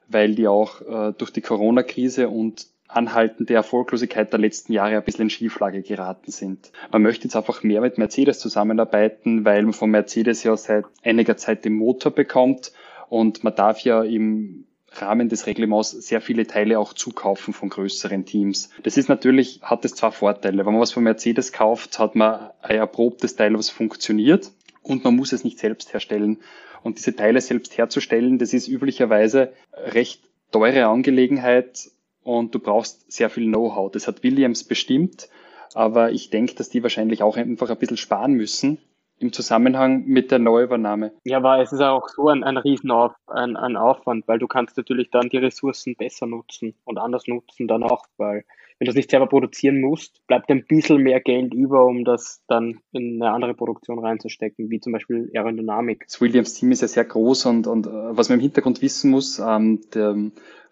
[0.06, 5.22] weil die auch äh, durch die Corona-Krise und anhaltende Erfolglosigkeit der letzten Jahre ein bisschen
[5.22, 6.70] in Schieflage geraten sind.
[6.92, 11.36] Man möchte jetzt einfach mehr mit Mercedes zusammenarbeiten, weil man von Mercedes ja seit einiger
[11.36, 12.70] Zeit den Motor bekommt
[13.08, 14.66] und man darf ja im
[15.02, 18.70] Rahmen des Reglements sehr viele Teile auch zukaufen von größeren Teams.
[18.82, 20.64] Das ist natürlich, hat es zwar Vorteile.
[20.64, 24.50] Wenn man was von Mercedes kauft, hat man ein erprobtes Teil, was funktioniert
[24.82, 26.38] und man muss es nicht selbst herstellen.
[26.82, 31.90] Und diese Teile selbst herzustellen, das ist üblicherweise recht teure Angelegenheit
[32.22, 33.90] und du brauchst sehr viel Know-how.
[33.90, 35.28] Das hat Williams bestimmt,
[35.74, 38.78] aber ich denke, dass die wahrscheinlich auch einfach ein bisschen sparen müssen,
[39.18, 41.12] im Zusammenhang mit der Neuübernahme.
[41.24, 44.76] Ja, aber es ist auch so ein, ein Riesenauf, ein, ein Aufwand, weil du kannst
[44.76, 48.44] natürlich dann die Ressourcen besser nutzen und anders nutzen dann auch, weil
[48.78, 52.42] wenn du es nicht selber produzieren musst, bleibt ein bisschen mehr Geld über, um das
[52.46, 56.04] dann in eine andere Produktion reinzustecken, wie zum Beispiel Aerodynamik.
[56.06, 59.38] Das Williams-Team ist ja sehr groß und, und äh, was man im Hintergrund wissen muss,
[59.38, 60.14] ähm, der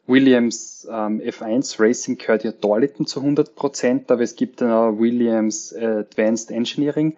[0.06, 4.98] Williams ähm, F1 Racing gehört ja Darlington zu 100 Prozent, aber es gibt dann auch
[4.98, 7.16] Williams Advanced Engineering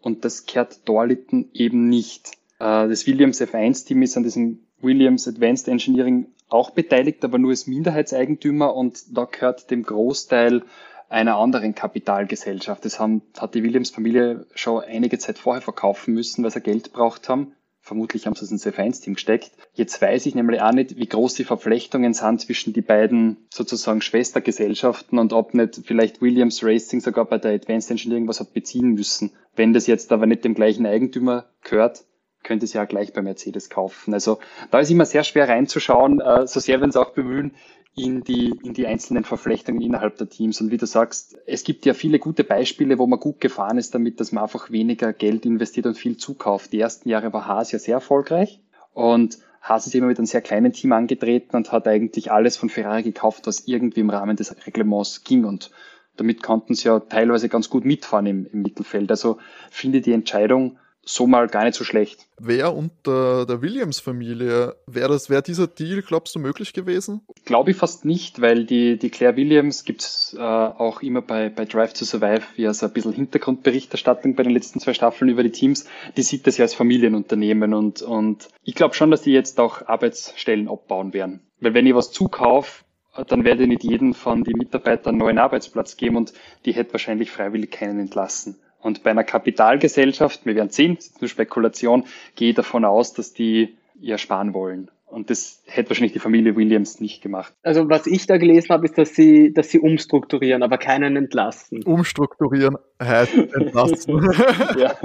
[0.00, 2.32] und das kehrt Dorlitten eben nicht.
[2.58, 7.66] Äh, das Williams F1-Team ist an diesem Williams Advanced Engineering auch beteiligt, aber nur als
[7.66, 10.62] Minderheitseigentümer und da gehört dem Großteil
[11.08, 12.84] einer anderen Kapitalgesellschaft.
[12.84, 17.28] Das haben, hat die Williams-Familie schon einige Zeit vorher verkaufen müssen, weil sie Geld braucht
[17.28, 17.52] haben.
[17.82, 19.52] Vermutlich haben sie es ins F1-Team gesteckt.
[19.72, 24.02] Jetzt weiß ich nämlich auch nicht, wie groß die Verflechtungen sind zwischen die beiden sozusagen
[24.02, 28.92] Schwestergesellschaften und ob nicht vielleicht Williams Racing sogar bei der Advanced Engineering was hat beziehen
[28.92, 29.32] müssen.
[29.56, 32.04] Wenn das jetzt aber nicht dem gleichen Eigentümer gehört,
[32.42, 34.14] könnte es ja gleich bei Mercedes kaufen.
[34.14, 34.38] Also
[34.70, 37.54] da ist immer sehr schwer reinzuschauen, äh, so sehr wir uns auch bemühen,
[37.96, 40.60] in die, in die einzelnen Verflechtungen innerhalb der Teams.
[40.60, 43.94] Und wie du sagst, es gibt ja viele gute Beispiele, wo man gut gefahren ist
[43.94, 46.72] damit, dass man einfach weniger Geld investiert und viel zukauft.
[46.72, 48.60] Die ersten Jahre war Haas ja sehr erfolgreich
[48.92, 52.70] und Haas ist immer mit einem sehr kleinen Team angetreten und hat eigentlich alles von
[52.70, 55.70] Ferrari gekauft, was irgendwie im Rahmen des Reglements ging und
[56.16, 59.10] damit konnten sie ja teilweise ganz gut mitfahren im, im Mittelfeld.
[59.10, 59.38] Also
[59.70, 62.26] finde die Entscheidung so mal gar nicht so schlecht.
[62.38, 67.22] Wer unter der Williams-Familie, wäre wär dieser Deal, glaubst du, möglich gewesen?
[67.44, 71.48] Glaube ich fast nicht, weil die, die Claire Williams gibt es äh, auch immer bei,
[71.48, 75.42] bei Drive to Survive, wie also ein bisschen Hintergrundberichterstattung bei den letzten zwei Staffeln über
[75.42, 75.86] die Teams.
[76.16, 79.86] Die sieht das ja als Familienunternehmen und, und ich glaube schon, dass die jetzt auch
[79.86, 81.40] Arbeitsstellen abbauen werden.
[81.60, 82.84] Weil wenn ich was zukaufe,
[83.26, 86.32] dann werde ich nicht jeden von den Mitarbeitern einen neuen Arbeitsplatz geben und
[86.64, 88.60] die hätte wahrscheinlich freiwillig keinen entlassen.
[88.82, 93.12] Und bei einer Kapitalgesellschaft, wir werden sehen, das ist nur Spekulation, gehe ich davon aus,
[93.12, 94.90] dass die ja sparen wollen.
[95.06, 97.52] Und das hätte wahrscheinlich die Familie Williams nicht gemacht.
[97.62, 101.82] Also was ich da gelesen habe, ist, dass sie, dass sie umstrukturieren, aber keinen entlassen.
[101.82, 104.20] Umstrukturieren heißt entlassen.
[104.78, 104.96] ja.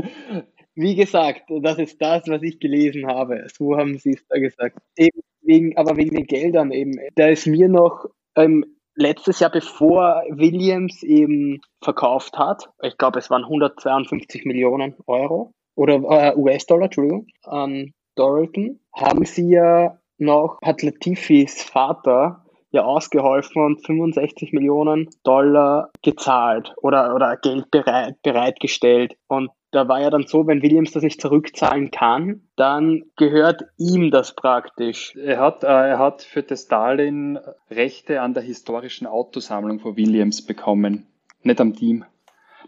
[0.75, 3.47] Wie gesagt, das ist das, was ich gelesen habe.
[3.57, 4.77] So haben sie es da gesagt.
[4.95, 6.99] Eben wegen, aber wegen den Geldern eben.
[7.15, 13.29] Da ist mir noch ähm, letztes Jahr, bevor Williams eben verkauft hat, ich glaube, es
[13.29, 20.81] waren 152 Millionen Euro oder äh, US-Dollar, Entschuldigung, an Doralton, haben sie ja noch, hat
[20.81, 29.15] Latifis Vater ja ausgeholfen und 65 Millionen Dollar gezahlt oder, oder Geld bereit, bereitgestellt.
[29.27, 34.09] Und da war ja dann so, wenn Williams das nicht zurückzahlen kann, dann gehört ihm
[34.09, 35.15] das praktisch.
[35.15, 37.38] Er hat, äh, er hat für das Darlehen
[37.69, 41.07] Rechte an der historischen Autosammlung von Williams bekommen,
[41.43, 42.05] nicht am Team.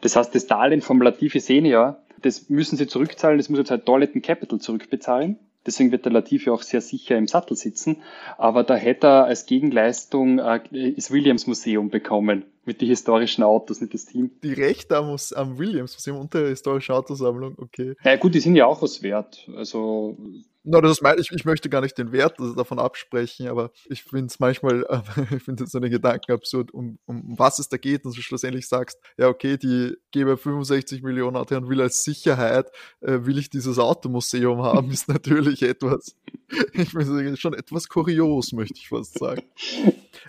[0.02, 3.88] Das heißt, das Darlehen vom Latifi Senior, das müssen sie zurückzahlen, das muss jetzt halt
[3.88, 5.40] Darlington Capital zurückbezahlen.
[5.68, 7.98] Deswegen wird der Latifi auch sehr sicher im Sattel sitzen.
[8.38, 13.82] Aber da hätte er als Gegenleistung äh, das Williams Museum bekommen mit den historischen Autos,
[13.82, 14.32] nicht das Team.
[14.44, 17.96] Die Rechte am, am Williams Museum und der historischen Autosammlung, okay.
[18.04, 19.50] Ja gut, die sind ja auch was wert.
[19.56, 20.18] Also
[20.70, 24.26] No, das mein, ich, ich möchte gar nicht den Wert davon absprechen, aber ich finde
[24.26, 24.86] es manchmal,
[25.34, 28.68] ich finde so einen Gedanken absurd, um, um was es da geht und du schlussendlich
[28.68, 33.50] sagst, ja okay, die gebe 65 Millionen Auto und will als Sicherheit, äh, will ich
[33.50, 36.18] dieses Automuseum haben, ist natürlich etwas,
[36.74, 39.44] ich finde schon etwas kurios, möchte ich fast sagen.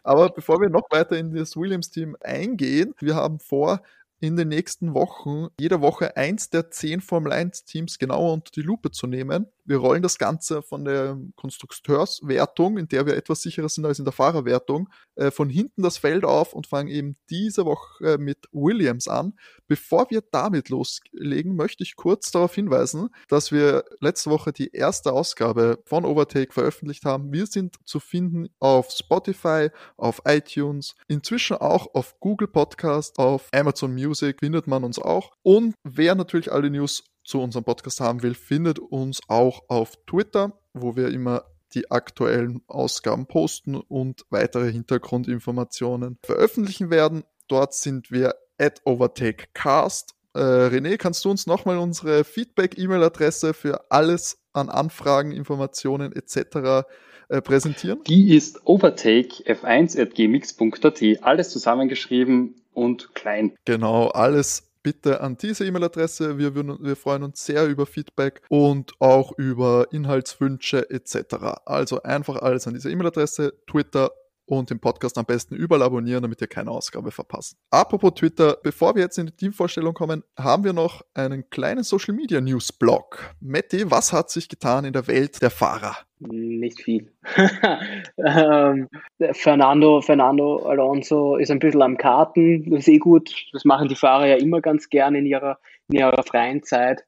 [0.04, 3.82] Aber bevor wir noch weiter in das Williams-Team eingehen, wir haben vor,
[4.20, 8.62] in den nächsten Wochen jede Woche eins der zehn Formel 1 Teams genauer unter die
[8.62, 13.68] Lupe zu nehmen wir rollen das Ganze von der Konstrukteurswertung, in der wir etwas sicherer
[13.68, 17.64] sind als in der Fahrerwertung, äh, von hinten das Feld auf und fangen eben diese
[17.64, 19.34] Woche mit Williams an.
[19.66, 25.12] Bevor wir damit loslegen, möchte ich kurz darauf hinweisen, dass wir letzte Woche die erste
[25.12, 27.32] Ausgabe von Overtake veröffentlicht haben.
[27.32, 33.92] Wir sind zu finden auf Spotify, auf iTunes, inzwischen auch auf Google Podcast, auf Amazon
[33.92, 35.32] Music findet man uns auch.
[35.42, 40.58] Und wer natürlich alle News zu unserem Podcast haben will, findet uns auch auf Twitter,
[40.72, 47.24] wo wir immer die aktuellen Ausgaben posten und weitere Hintergrundinformationen veröffentlichen werden.
[47.46, 50.14] Dort sind wir at OvertakeCast.
[50.34, 56.86] Äh, René, kannst du uns nochmal unsere Feedback-E-Mail-Adresse für alles an Anfragen, Informationen etc.
[57.28, 58.00] Äh, präsentieren?
[58.06, 61.22] Die ist overtakef1.gmx.at.
[61.22, 63.54] Alles zusammengeschrieben und klein.
[63.66, 66.38] Genau, alles bitte an diese E-Mail-Adresse.
[66.38, 71.62] Wir, wir freuen uns sehr über Feedback und auch über Inhaltswünsche etc.
[71.64, 74.10] Also einfach alles an diese E-Mail-Adresse, Twitter
[74.48, 77.56] und den Podcast am besten überall abonnieren, damit ihr keine Ausgabe verpasst.
[77.70, 82.14] Apropos Twitter, bevor wir jetzt in die Teamvorstellung kommen, haben wir noch einen kleinen Social
[82.14, 83.34] Media News Blog.
[83.40, 86.07] Matti, was hat sich getan in der Welt der Fahrer?
[86.20, 87.12] Nicht viel.
[88.18, 88.88] ähm,
[89.32, 93.32] Fernando, Fernando Alonso ist ein bisschen am Karten, das ist eh gut.
[93.52, 97.04] Das machen die Fahrer ja immer ganz gerne in ihrer, in ihrer freien Zeit,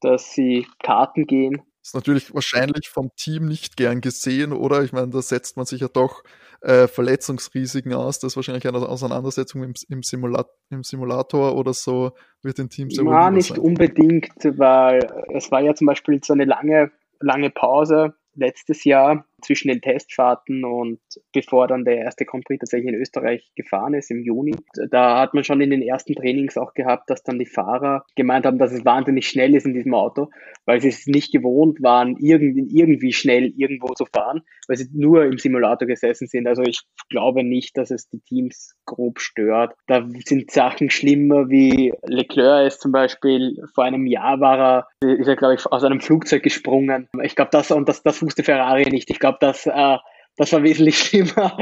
[0.00, 1.62] dass sie Karten gehen.
[1.80, 4.82] Das ist natürlich wahrscheinlich vom Team nicht gern gesehen, oder?
[4.82, 6.22] Ich meine, da setzt man sich ja doch
[6.62, 8.18] äh, Verletzungsrisiken aus.
[8.18, 12.96] Das ist wahrscheinlich eine Auseinandersetzung im, im, Simulat im Simulator oder so wird den Teams
[12.96, 13.58] ja nicht sein.
[13.58, 15.00] unbedingt, weil
[15.34, 20.64] es war ja zum Beispiel so eine lange, lange Pause letztes Jahr zwischen den Testfahrten
[20.64, 21.00] und
[21.32, 24.56] bevor dann der erste Grand Prix tatsächlich in Österreich gefahren ist im Juni.
[24.90, 28.46] Da hat man schon in den ersten Trainings auch gehabt, dass dann die Fahrer gemeint
[28.46, 30.30] haben, dass es wahnsinnig schnell ist in diesem Auto,
[30.64, 35.38] weil sie es nicht gewohnt waren, irgendwie schnell irgendwo zu fahren, weil sie nur im
[35.38, 36.46] Simulator gesessen sind.
[36.46, 39.74] Also ich glaube nicht, dass es die Teams grob stört.
[39.86, 45.28] Da sind Sachen schlimmer wie Leclerc ist zum Beispiel vor einem Jahr war er, ist
[45.28, 47.08] er glaube ich aus einem Flugzeug gesprungen.
[47.22, 49.10] Ich glaube das und das, das wusste Ferrari nicht.
[49.10, 49.98] Ich glaube glaube, das, äh,
[50.36, 51.56] das war wesentlich schlimmer,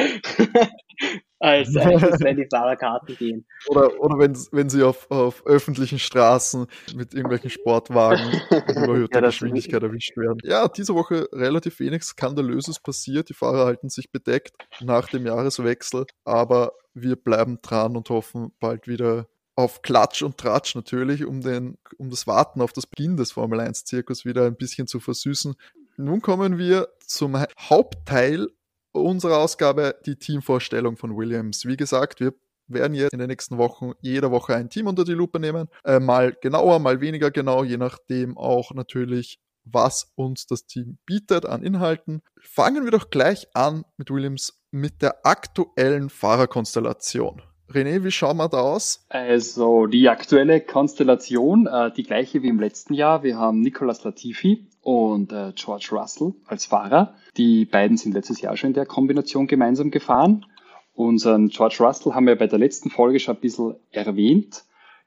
[1.39, 3.47] als, als wenn die Fahrerkarten gehen.
[3.69, 9.83] Oder, oder wenn, wenn sie auf, auf öffentlichen Straßen mit irgendwelchen Sportwagen überhöhter ja, Geschwindigkeit
[9.83, 10.39] erwischt werden.
[10.43, 13.29] Ja, diese Woche relativ wenig Skandalöses passiert.
[13.29, 18.87] Die Fahrer halten sich bedeckt nach dem Jahreswechsel, aber wir bleiben dran und hoffen, bald
[18.87, 23.33] wieder auf Klatsch und Tratsch natürlich, um, den, um das Warten auf das Beginn des
[23.33, 25.55] Formel 1-Zirkus wieder ein bisschen zu versüßen.
[25.99, 28.49] Nun kommen wir zum Hauptteil
[28.93, 31.67] unserer Ausgabe, die Teamvorstellung von Williams.
[31.67, 32.35] Wie gesagt, wir
[32.67, 35.69] werden jetzt in den nächsten Wochen jede Woche ein Team unter die Lupe nehmen.
[35.85, 41.47] Äh, mal genauer, mal weniger genau, je nachdem auch natürlich, was uns das Team bietet
[41.47, 42.23] an Inhalten.
[42.41, 47.43] Fangen wir doch gleich an mit Williams mit der aktuellen Fahrerkonstellation.
[47.75, 49.05] René, wie schauen wir da aus?
[49.09, 53.23] Also die aktuelle Konstellation, äh, die gleiche wie im letzten Jahr.
[53.23, 57.15] Wir haben Nicolas Latifi und äh, George Russell als Fahrer.
[57.37, 60.47] Die beiden sind letztes Jahr schon in der Kombination gemeinsam gefahren.
[60.95, 64.65] Unseren George Russell haben wir bei der letzten Folge schon ein bisschen erwähnt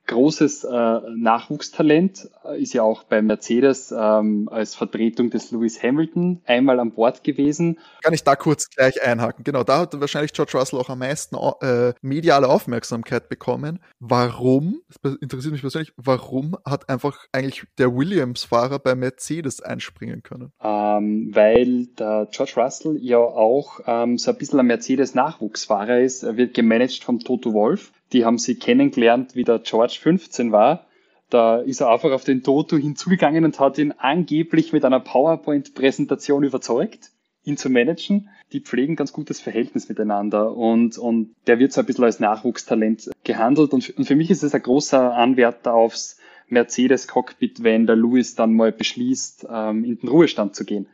[0.07, 6.41] großes äh, Nachwuchstalent, äh, ist ja auch bei Mercedes ähm, als Vertretung des Lewis Hamilton
[6.45, 7.79] einmal an Bord gewesen.
[8.03, 9.43] Kann ich da kurz gleich einhaken?
[9.43, 13.79] Genau, da hat wahrscheinlich George Russell auch am meisten äh, mediale Aufmerksamkeit bekommen.
[13.99, 20.51] Warum, das interessiert mich persönlich, warum hat einfach eigentlich der Williams-Fahrer bei Mercedes einspringen können?
[20.61, 26.23] Ähm, weil der George Russell ja auch ähm, so ein bisschen ein Mercedes-Nachwuchsfahrer ist.
[26.23, 30.85] Er wird gemanagt vom Toto Wolf die haben sie kennengelernt, wie der George 15 war.
[31.29, 36.43] Da ist er einfach auf den Toto hinzugegangen und hat ihn angeblich mit einer PowerPoint-Präsentation
[36.43, 37.11] überzeugt,
[37.43, 38.29] ihn zu managen.
[38.53, 43.09] Die pflegen ganz gutes Verhältnis miteinander und, und der wird so ein bisschen als Nachwuchstalent
[43.23, 43.73] gehandelt.
[43.73, 48.53] Und, und für mich ist es ein großer Anwärter aufs Mercedes-Cockpit, wenn der Lewis dann
[48.53, 50.87] mal beschließt, ähm, in den Ruhestand zu gehen.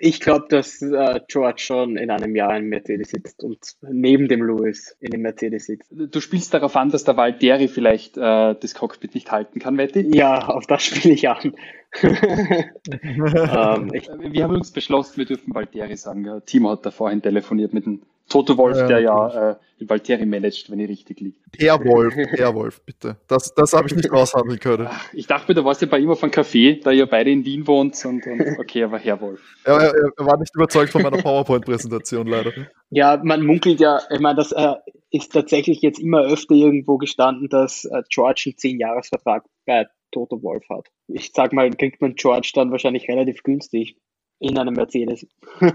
[0.00, 4.42] Ich glaube, dass äh, George schon in einem Jahr in Mercedes sitzt und neben dem
[4.42, 5.92] Lewis in dem Mercedes sitzt.
[5.92, 10.16] Du spielst darauf an, dass der Valtteri vielleicht äh, das Cockpit nicht halten kann, Wetti?
[10.16, 11.54] Ja, auf das spiele ich an.
[12.02, 16.42] ähm, ich, wir haben uns beschlossen, wir dürfen Valtteri sagen.
[16.46, 20.24] Timo hat da vorhin telefoniert mit dem Toto Wolf, ja, der ja äh, den Valtteri
[20.24, 21.38] managt, wenn ich richtig liege.
[21.58, 23.16] Herr Wolf, Herr Wolf, bitte.
[23.26, 24.86] Das, das habe ich nicht aushandeln können.
[24.88, 27.30] Ach, ich dachte mir, du warst ja bei ihm auf einem Café, da ihr beide
[27.30, 29.42] in Wien wohnt und, und okay, aber Herr Wolf.
[29.66, 32.52] Ja, er, er war nicht überzeugt von meiner PowerPoint-Präsentation, leider.
[32.90, 34.74] Ja, man munkelt ja, ich meine, das äh,
[35.10, 40.64] ist tatsächlich jetzt immer öfter irgendwo gestanden, dass äh, George einen 10-Jahres-Vertrag bei Toto Wolf
[40.70, 40.86] hat.
[41.08, 43.96] Ich sag mal, kriegt man George dann wahrscheinlich relativ günstig
[44.40, 45.26] in einem Mercedes.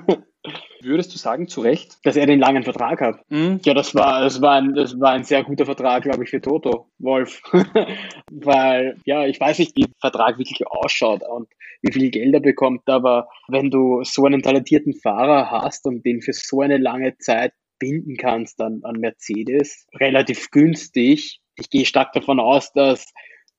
[0.81, 1.97] Würdest du sagen, zu Recht?
[2.03, 3.19] Dass er den langen Vertrag hat.
[3.29, 3.59] Mhm.
[3.63, 6.41] Ja, das war, das, war ein, das war ein sehr guter Vertrag, glaube ich, für
[6.41, 7.41] Toto Wolf.
[8.31, 11.47] Weil, ja, ich weiß nicht, wie der Vertrag wirklich ausschaut und
[11.81, 16.21] wie viel Geld er bekommt, aber wenn du so einen talentierten Fahrer hast und den
[16.21, 21.41] für so eine lange Zeit binden kannst an, an Mercedes, relativ günstig.
[21.57, 23.11] Ich gehe stark davon aus, dass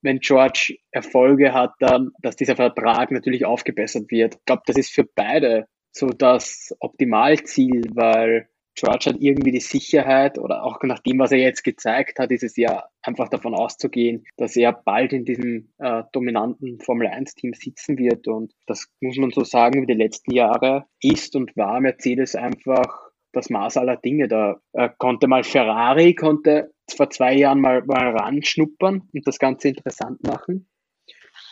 [0.07, 4.35] wenn George Erfolge hat, dann, dass dieser Vertrag natürlich aufgebessert wird.
[4.35, 10.37] Ich glaube, das ist für beide so das Optimalziel, weil George hat irgendwie die Sicherheit
[10.37, 14.23] oder auch nach dem, was er jetzt gezeigt hat, ist es ja einfach davon auszugehen,
[14.37, 19.17] dass er bald in diesem äh, dominanten Formel 1 Team sitzen wird und das muss
[19.17, 23.97] man so sagen, wie die letzten Jahre ist und war Mercedes einfach das Maß aller
[23.97, 24.27] Dinge.
[24.27, 29.69] Da äh, konnte mal Ferrari, konnte vor zwei Jahren mal, mal ranschnuppern und das Ganze
[29.69, 30.67] interessant machen.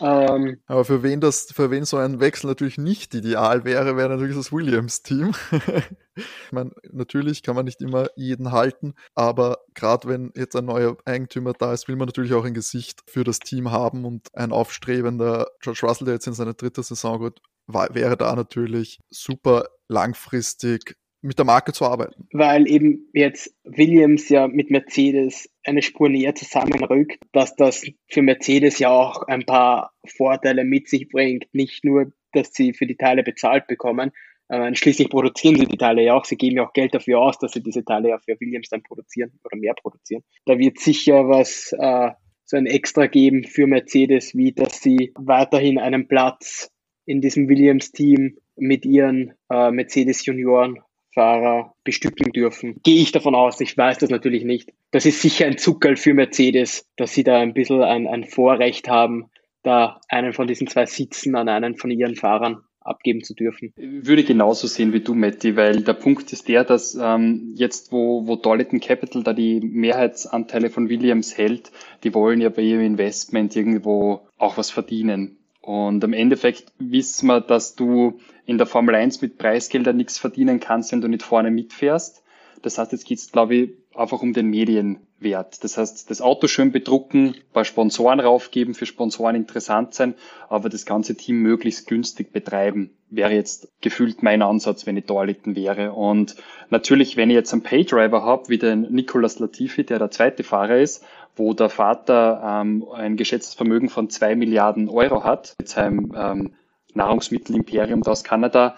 [0.01, 4.09] Ähm, Aber für wen das, für wen so ein Wechsel natürlich nicht ideal wäre, wäre
[4.09, 5.33] natürlich das Williams-Team.
[6.15, 10.97] ich meine, natürlich kann man nicht immer jeden halten, aber gerade wenn jetzt ein neuer
[11.05, 14.51] Eigentümer da ist, will man natürlich auch ein Gesicht für das Team haben und ein
[14.51, 20.97] aufstrebender George Russell, der jetzt in seine dritte Saison geht, wäre da natürlich super langfristig
[21.25, 22.27] mit der Marke zu arbeiten.
[22.31, 28.79] Weil eben jetzt Williams ja mit Mercedes eine Spur näher zusammenrückt, dass das für Mercedes
[28.79, 31.47] ja auch ein paar Vorteile mit sich bringt.
[31.53, 34.11] Nicht nur, dass sie für die Teile bezahlt bekommen,
[34.49, 36.25] äh, schließlich produzieren sie die Teile ja auch.
[36.25, 38.83] Sie geben ja auch Geld dafür aus, dass sie diese Teile ja für Williams dann
[38.83, 40.23] produzieren oder mehr produzieren.
[40.45, 42.11] Da wird sicher was äh,
[42.45, 46.69] so ein Extra geben für Mercedes, wie dass sie weiterhin einen Platz
[47.05, 50.79] in diesem Williams-Team mit ihren äh, Mercedes Junioren
[51.15, 52.79] Fahrer bestücken dürfen.
[52.83, 54.71] Gehe ich davon aus, ich weiß das natürlich nicht.
[54.91, 58.89] Das ist sicher ein Zuckerl für Mercedes, dass sie da ein bisschen ein, ein Vorrecht
[58.89, 59.31] haben,
[59.63, 63.73] da einen von diesen zwei Sitzen an einen von ihren Fahrern abgeben zu dürfen.
[63.77, 68.27] Würde genauso sehen wie du, Matti, weil der Punkt ist der, dass ähm, jetzt, wo,
[68.27, 71.71] wo Darlington Capital da die Mehrheitsanteile von Williams hält,
[72.03, 75.37] die wollen ja bei ihrem Investment irgendwo auch was verdienen.
[75.65, 80.59] Und im Endeffekt wissen wir, dass du in der Formel 1 mit Preisgeldern nichts verdienen
[80.59, 82.21] kannst, wenn du nicht vorne mitfährst.
[82.61, 85.63] Das heißt, jetzt geht's, glaube ich, einfach um den Medienwert.
[85.63, 90.13] Das heißt, das Auto schön bedrucken, paar Sponsoren raufgeben, für Sponsoren interessant sein,
[90.49, 95.55] aber das ganze Team möglichst günstig betreiben, wäre jetzt gefühlt mein Ansatz, wenn ich Torlitten
[95.55, 95.93] wäre.
[95.93, 96.35] Und
[96.69, 100.77] natürlich, wenn ich jetzt einen Paydriver habe, wie den Nicolas Latifi, der der zweite Fahrer
[100.77, 101.03] ist,
[101.35, 106.53] wo der Vater ähm, ein geschätztes Vermögen von zwei Milliarden Euro hat, mit seinem ähm,
[106.93, 108.75] Nahrungsmittelimperium aus Kanada,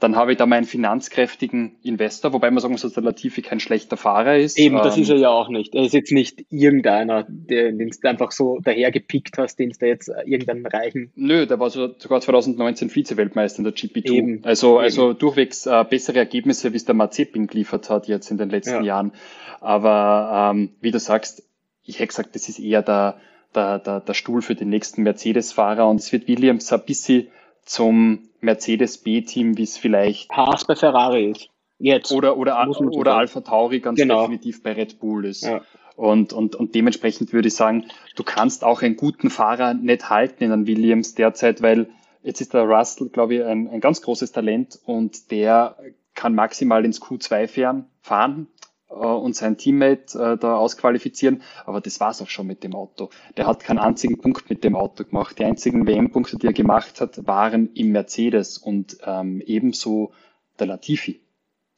[0.00, 3.60] dann habe ich da meinen finanzkräftigen Investor, wobei man sagen muss, dass der Latifi kein
[3.60, 4.58] schlechter Fahrer ist.
[4.58, 5.74] Eben, das ähm, ist er ja auch nicht.
[5.74, 10.22] Er ist jetzt nicht irgendeiner, den du einfach so dahergepickt hast, den du jetzt äh,
[10.24, 11.12] irgendeinen reichen.
[11.16, 14.10] Nö, der war so, sogar 2019 Vize-Weltmeister in der GP2.
[14.10, 14.84] Eben, also, eben.
[14.84, 18.76] also durchwegs äh, bessere Ergebnisse, wie es der Mazepin geliefert hat jetzt in den letzten
[18.76, 18.82] ja.
[18.82, 19.12] Jahren.
[19.60, 21.49] Aber ähm, wie du sagst,
[21.84, 23.20] ich hätte gesagt, das ist eher der,
[23.54, 27.28] der, der, der Stuhl für den nächsten Mercedes-Fahrer und es wird Williams ein bisschen
[27.64, 31.48] zum Mercedes B-Team, wie es vielleicht Haas bei Ferrari ist.
[31.78, 32.12] Jetzt.
[32.12, 34.22] Oder, oder, oder Alpha Tauri ganz genau.
[34.22, 35.44] definitiv bei Red Bull ist.
[35.44, 35.62] Ja.
[35.96, 40.44] Und, und, und dementsprechend würde ich sagen, du kannst auch einen guten Fahrer nicht halten
[40.44, 41.90] in einem Williams derzeit, weil
[42.22, 45.76] jetzt ist der Russell, glaube ich, ein, ein ganz großes Talent und der
[46.14, 48.59] kann maximal ins Q2 fahren äh,
[48.90, 51.42] und sein Teammate äh, da ausqualifizieren.
[51.64, 53.10] Aber das war's auch schon mit dem Auto.
[53.36, 55.38] Der hat keinen einzigen Punkt mit dem Auto gemacht.
[55.38, 60.12] Die einzigen WM-Punkte, die er gemacht hat, waren im Mercedes und ähm, ebenso
[60.58, 61.20] der Latifi.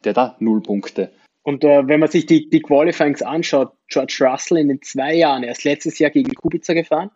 [0.05, 1.13] Der da null Punkte.
[1.43, 5.43] Und äh, wenn man sich die, die Qualifyings anschaut, George Russell in den zwei Jahren,
[5.43, 7.11] er ist letztes Jahr gegen Kubica gefahren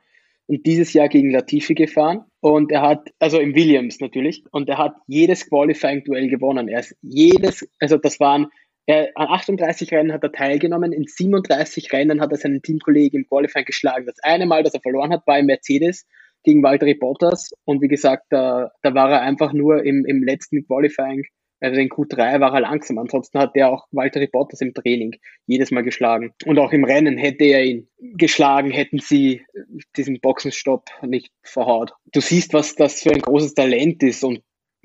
[0.47, 2.25] und dieses Jahr gegen Latifi gefahren.
[2.41, 6.69] Und er hat, also im Williams natürlich, und er hat jedes Qualifying-Duell gewonnen.
[6.69, 8.49] Er ist jedes, also das waren
[8.87, 13.29] er, an 38 Rennen hat er teilgenommen, in 37 Rennen hat er seinen Teamkollegen im
[13.29, 14.07] Qualifying geschlagen.
[14.07, 16.07] Das eine Mal, das er verloren hat, war im Mercedes
[16.45, 20.65] gegen Valtteri Bottas und wie gesagt, da, da war er einfach nur im, im letzten
[20.65, 21.25] Qualifying,
[21.61, 22.99] also in Q3 war er langsam.
[22.99, 25.17] Ansonsten hat er auch Valtteri Bottas im Training
[25.47, 26.33] jedes Mal geschlagen.
[26.45, 29.43] Und auch im Rennen hätte er ihn geschlagen, hätten sie
[29.97, 31.93] diesen Boxenstopp nicht verhaut.
[32.13, 34.43] Du siehst, was das für ein großes Talent ist und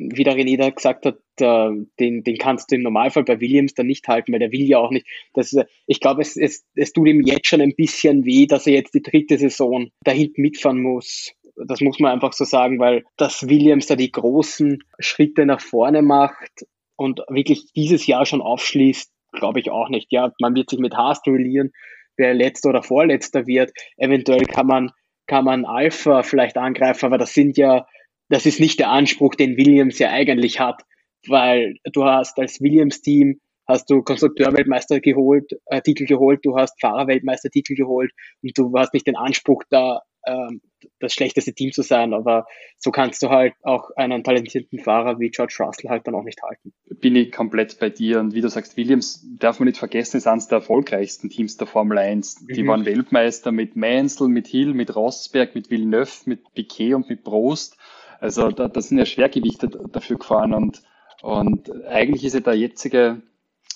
[0.10, 3.74] wie der René da gesagt hat, äh, den, den kannst du im Normalfall bei Williams
[3.74, 5.06] dann nicht halten, weil der will ja auch nicht.
[5.34, 5.56] Das,
[5.88, 8.94] ich glaube, es, es, es tut ihm jetzt schon ein bisschen weh, dass er jetzt
[8.94, 11.34] die dritte Saison da hinten mitfahren muss.
[11.68, 16.02] Das muss man einfach so sagen, weil dass Williams da die großen Schritte nach vorne
[16.02, 20.12] macht und wirklich dieses Jahr schon aufschließt, glaube ich auch nicht.
[20.12, 21.72] Ja, man wird sich mit Haas duellieren,
[22.18, 23.72] wer letzter oder vorletzter wird.
[23.98, 24.92] Eventuell kann man,
[25.28, 27.86] kann man Alpha vielleicht angreifen, aber das sind ja
[28.32, 30.84] das ist nicht der Anspruch, den Williams ja eigentlich hat,
[31.28, 37.76] weil du hast als Williams-Team hast du Konstrukteurweltmeister geholt, äh, Titel geholt, du hast Fahrerweltmeistertitel
[37.76, 38.12] geholt
[38.42, 40.62] und du hast nicht den Anspruch, da ähm,
[41.00, 42.46] das schlechteste Team zu sein, aber
[42.78, 46.42] so kannst du halt auch einen talentierten Fahrer wie George Russell halt dann auch nicht
[46.42, 46.74] halten.
[47.00, 50.28] Bin ich komplett bei dir und wie du sagst, Williams darf man nicht vergessen, ist
[50.28, 52.46] eines der erfolgreichsten Teams der Formel 1.
[52.48, 52.68] Die mhm.
[52.68, 57.78] waren Weltmeister mit Mansell, mit Hill, mit Rosberg, mit Villeneuve, mit Piquet und mit Prost
[58.22, 60.84] also da, da sind ja Schwergewichte dafür gefahren und,
[61.24, 63.24] und eigentlich ist ja der jetzige,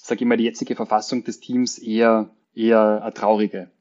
[0.01, 3.71] sage ich mal, die jetzige Verfassung des Teams eher, eher eine traurige.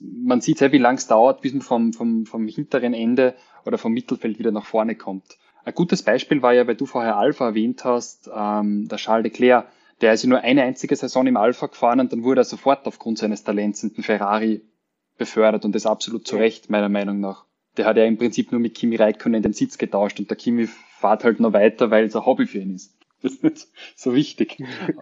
[0.00, 3.34] Man sieht sehr, wie lang es dauert, bis man vom, vom, vom hinteren Ende
[3.66, 5.36] oder vom Mittelfeld wieder nach vorne kommt.
[5.64, 9.66] Ein gutes Beispiel war ja, weil du vorher Alpha erwähnt hast, ähm, der Charles Leclerc,
[10.00, 12.86] der ist ja nur eine einzige Saison im Alpha gefahren und dann wurde er sofort
[12.86, 14.62] aufgrund seines Talents in den Ferrari
[15.18, 17.44] befördert und das absolut zu Recht, meiner Meinung nach
[17.76, 20.68] der hat ja im Prinzip nur mit Kimi Räikkönen den Sitz getauscht und der Kimi
[21.00, 22.92] fährt halt noch weiter, weil es ein Hobby für ihn ist.
[23.22, 23.66] Das ist nicht
[23.96, 24.58] so wichtig.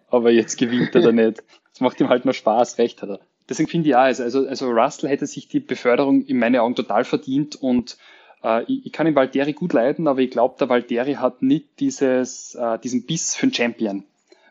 [0.09, 1.43] Aber jetzt gewinnt er da nicht.
[1.73, 3.20] Das macht ihm halt nur Spaß, recht hat er.
[3.49, 6.77] Deswegen finde ich auch, also, also, also Russell hätte sich die Beförderung in meinen Augen
[6.77, 7.99] total verdient und
[8.45, 11.81] äh, ich, ich kann den Valtteri gut leiden, aber ich glaube, der Valtteri hat nicht
[11.81, 14.05] dieses, äh, diesen Biss für einen Champion.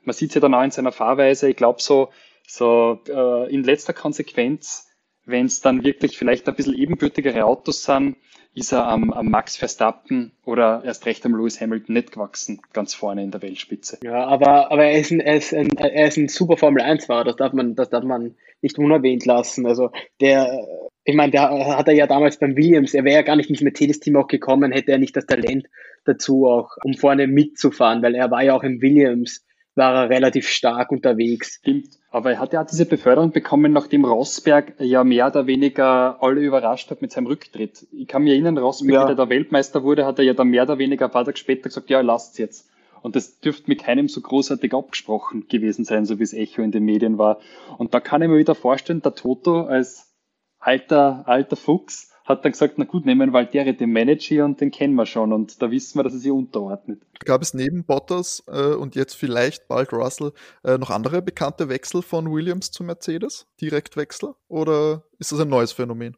[0.04, 2.10] Man sieht es ja dann auch in seiner Fahrweise, ich glaube so,
[2.46, 4.91] so äh, in letzter Konsequenz
[5.26, 8.16] wenn es dann wirklich vielleicht ein bisschen ebenbürtigere Autos sind,
[8.54, 12.94] ist er am, am Max Verstappen oder erst recht am Lewis Hamilton nicht gewachsen, ganz
[12.94, 14.00] vorne in der Weltspitze.
[14.04, 17.24] Ja, aber, aber er, ist ein, er, ist ein, er ist ein super Formel 1-Fahrer,
[17.24, 19.66] das darf man, das darf man nicht unerwähnt lassen.
[19.66, 20.68] Also der,
[21.06, 23.62] ich meine, der hat er ja damals beim Williams, er wäre ja gar nicht ins
[23.62, 25.68] Mercedes-Team auch gekommen, hätte er nicht das Talent
[26.04, 29.46] dazu auch, um vorne mitzufahren, weil er war ja auch im Williams
[29.76, 31.56] war er relativ stark unterwegs.
[31.62, 32.01] Stimmt.
[32.14, 36.92] Aber er hat ja diese Beförderung bekommen, nachdem Rosberg ja mehr oder weniger alle überrascht
[36.92, 37.88] hat mit seinem Rücktritt.
[37.94, 39.06] Ich kann mich erinnern, Rosberg, ja.
[39.06, 41.64] der da Weltmeister wurde, hat er ja dann mehr oder weniger ein paar Tage später
[41.70, 42.70] gesagt, ja, lasst's jetzt.
[43.02, 46.72] Und das dürfte mit keinem so großartig abgesprochen gewesen sein, so wie es Echo in
[46.72, 47.40] den Medien war.
[47.78, 50.14] Und da kann ich mir wieder vorstellen, der Toto als
[50.60, 54.96] alter, alter Fuchs hat dann gesagt, na gut, nehmen Valtteri den Manager und den kennen
[54.96, 57.02] wir schon und da wissen wir, dass er sich unterordnet.
[57.26, 60.32] Gab es neben Bottas äh, und jetzt vielleicht bald Russell
[60.64, 63.48] äh, noch andere bekannte Wechsel von Williams zu Mercedes?
[63.60, 64.34] Direktwechsel?
[64.48, 66.18] Oder ist das ein neues Phänomen?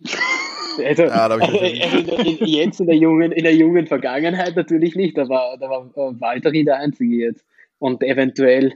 [0.78, 5.28] Also, ja, in, in, jetzt in der, jungen, in der jungen Vergangenheit natürlich nicht, da
[5.28, 7.44] war, da war Valtteri der Einzige jetzt.
[7.78, 8.74] Und eventuell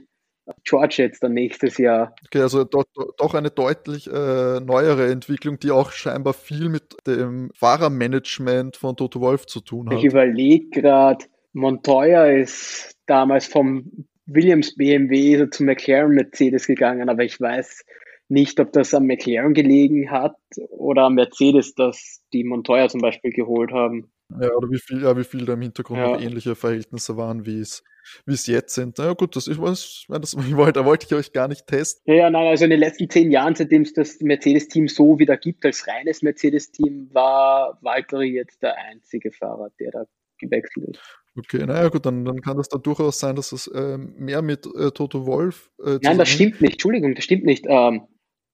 [0.63, 2.15] George jetzt dann nächstes Jahr.
[2.25, 2.85] Okay, also doch,
[3.17, 9.21] doch eine deutlich äh, neuere Entwicklung, die auch scheinbar viel mit dem Fahrermanagement von Toto
[9.21, 9.97] Wolf zu tun hat.
[9.97, 17.23] Ich überlege gerade, Montoya ist damals vom Williams BMW so zu McLaren Mercedes gegangen, aber
[17.23, 17.83] ich weiß
[18.27, 20.35] nicht, ob das am McLaren gelegen hat
[20.69, 24.11] oder am Mercedes, dass die Montoya zum Beispiel geholt haben.
[24.29, 26.19] Ja, oder wie viel, ja, wie viel da im Hintergrund ja.
[26.19, 27.83] ähnliche Verhältnisse waren, wie es,
[28.25, 28.97] wie es jetzt sind.
[28.97, 31.67] Na ja, gut, das ist was, das, ich wollte, da wollte ich euch gar nicht
[31.67, 32.01] testen.
[32.13, 35.63] Ja, nein, also in den letzten zehn Jahren, seitdem es das Mercedes-Team so wieder gibt,
[35.65, 40.05] als reines Mercedes-Team, war Valtteri jetzt der einzige Fahrer, der da
[40.39, 41.01] gewechselt ist.
[41.37, 44.65] Okay, naja gut, dann, dann kann das da durchaus sein, dass es ähm, mehr mit
[44.65, 45.69] äh, Toto Wolf.
[45.83, 47.65] Äh, Nein, das stimmt nicht, Entschuldigung, das stimmt nicht.
[47.67, 48.07] Ähm,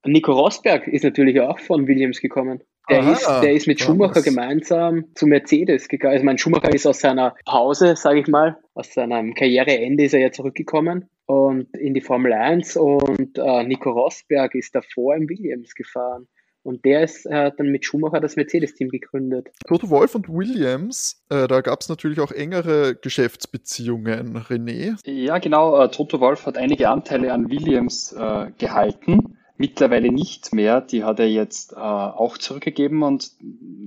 [0.04, 2.64] Nico Rosberg ist natürlich auch von Williams gekommen.
[2.90, 4.24] Der, Aha, ist, der ist mit Schumacher was.
[4.24, 6.14] gemeinsam zu Mercedes gegangen.
[6.14, 10.20] Also mein Schumacher ist aus seiner Pause, sage ich mal, aus seinem Karriereende ist er
[10.20, 15.76] ja zurückgekommen und in die Formel 1 und äh, Nico Rosberg ist davor im Williams
[15.76, 16.28] gefahren.
[16.64, 19.50] Und der ist äh, dann mit Schumacher das Mercedes-Team gegründet.
[19.68, 24.96] Toto Wolf und Williams, äh, da gab es natürlich auch engere Geschäftsbeziehungen, René.
[25.06, 25.82] Ja, genau.
[25.82, 30.82] Äh, Toto Wolf hat einige Anteile an Williams äh, gehalten mittlerweile nicht mehr.
[30.82, 33.32] Die hat er jetzt äh, auch zurückgegeben und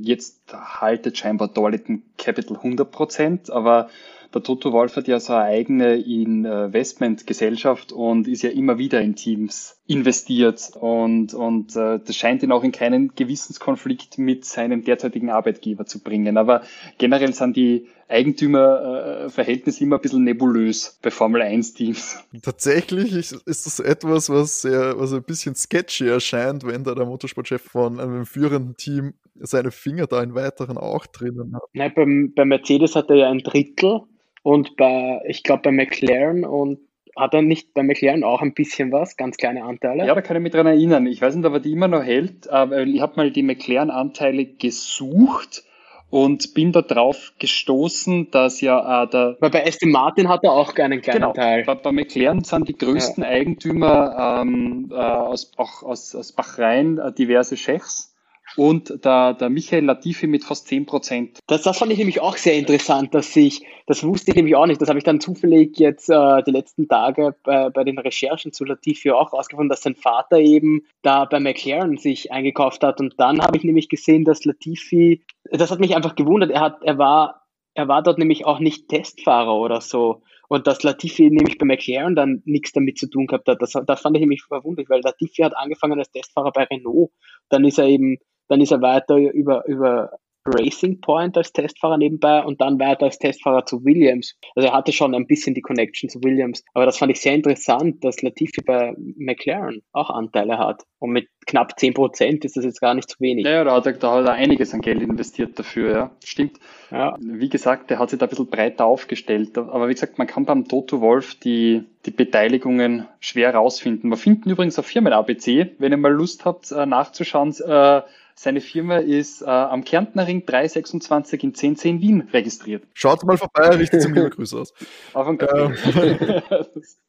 [0.00, 3.88] jetzt haltet scheinbar Darlington Capital 100 Prozent, aber
[4.32, 9.16] der Toto Wolf hat ja so eine eigene Investmentgesellschaft und ist ja immer wieder in
[9.16, 15.28] Teams investiert und, und äh, das scheint ihn auch in keinen Gewissenskonflikt mit seinem derzeitigen
[15.28, 16.38] Arbeitgeber zu bringen.
[16.38, 16.62] Aber
[16.96, 22.18] generell sind die Eigentümerverhältnisse immer ein bisschen nebulös bei Formel 1 Teams.
[22.42, 27.04] Tatsächlich ist, ist das etwas, was sehr, was ein bisschen sketchy erscheint, wenn da der
[27.04, 31.62] Motorsportchef von einem führenden Team seine Finger da in weiteren auch drinnen hat.
[31.74, 34.00] Nein, beim, bei Mercedes hat er ja ein Drittel
[34.42, 36.78] und bei, ich glaube, bei McLaren und
[37.16, 40.06] hat er nicht bei McLaren auch ein bisschen was, ganz kleine Anteile?
[40.06, 41.06] Ja, da kann ich mich dran erinnern.
[41.06, 44.46] Ich weiß nicht, ob er die immer noch hält, aber ich habe mal die McLaren-Anteile
[44.46, 45.64] gesucht
[46.10, 49.36] und bin da drauf gestoßen, dass ja äh, der.
[49.40, 51.64] Weil bei Aston Martin hat er auch einen kleinen genau, Teil.
[51.64, 53.30] Bei, bei McLaren sind die größten ja.
[53.30, 58.13] Eigentümer ähm, äh, aus, auch aus, aus Bahrain äh, diverse Chefs
[58.56, 61.38] und der, der Michael Latifi mit fast 10 Prozent.
[61.46, 64.66] Das, das fand ich nämlich auch sehr interessant, dass ich, das wusste ich nämlich auch
[64.66, 68.52] nicht, das habe ich dann zufällig jetzt äh, die letzten Tage bei, bei den Recherchen
[68.52, 73.14] zu Latifi auch rausgefunden, dass sein Vater eben da bei McLaren sich eingekauft hat und
[73.18, 76.98] dann habe ich nämlich gesehen, dass Latifi, das hat mich einfach gewundert, er hat, er
[76.98, 77.42] war,
[77.74, 80.22] er war dort nämlich auch nicht Testfahrer oder so.
[80.46, 84.00] Und dass Latifi nämlich bei McLaren dann nichts damit zu tun gehabt hat, das, das
[84.00, 87.10] fand ich nämlich verwunderlich, weil Latifi hat angefangen als Testfahrer bei Renault.
[87.48, 88.18] Dann ist er eben
[88.48, 93.18] dann ist er weiter über, über Racing Point als Testfahrer nebenbei und dann weiter als
[93.18, 94.34] Testfahrer zu Williams.
[94.54, 96.62] Also er hatte schon ein bisschen die Connection zu Williams.
[96.74, 100.82] Aber das fand ich sehr interessant, dass Latifi bei McLaren auch Anteile hat.
[100.98, 103.46] Und mit knapp 10 Prozent ist das jetzt gar nicht zu wenig.
[103.46, 106.10] Ja, da hat, er, da hat er einiges an Geld investiert dafür, ja.
[106.22, 106.58] Stimmt.
[106.90, 107.16] Ja.
[107.20, 109.56] Wie gesagt, der hat sich da ein bisschen breiter aufgestellt.
[109.56, 114.10] Aber wie gesagt, man kann beim Toto Wolf die, die Beteiligungen schwer rausfinden.
[114.10, 118.02] Wir finden übrigens auf Firmen ABC, wenn ihr mal Lust habt, äh, nachzuschauen, äh,
[118.34, 122.84] seine Firma ist äh, am Kärntner Ring 326 in 1010 Wien registriert.
[122.92, 124.74] Schaut mal vorbei, richtet zum Grüße aus.
[125.12, 126.42] Auf einen ähm, Ähm,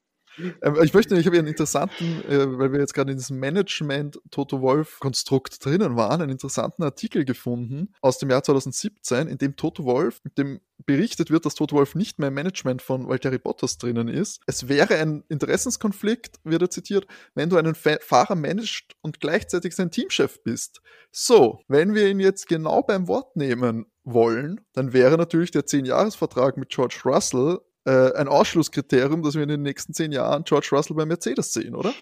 [0.84, 4.62] ich möchte, ich habe einen interessanten, äh, weil wir jetzt gerade in diesem Management Toto
[4.62, 9.86] Wolf Konstrukt drinnen waren, einen interessanten Artikel gefunden aus dem Jahr 2017, in dem Toto
[9.86, 13.78] Wolf, in dem berichtet wird, dass Toto Wolf nicht mehr im Management von Valtteri Bottas
[13.78, 14.42] drinnen ist.
[14.46, 19.92] Es wäre ein Interessenskonflikt, wird er zitiert, wenn du einen Fahrer managst und gleichzeitig sein
[19.92, 20.82] Teamchef bist.
[21.12, 26.58] So, wenn wir ihn jetzt genau beim Wort nehmen wollen, dann wäre natürlich der 10-Jahres-Vertrag
[26.58, 30.96] mit George Russell äh, ein Ausschlusskriterium, dass wir in den nächsten zehn Jahren George Russell
[30.96, 31.94] bei Mercedes sehen, oder?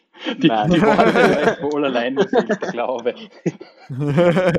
[0.42, 3.14] Die, Nein, die wollen wohl allein, ich glaube.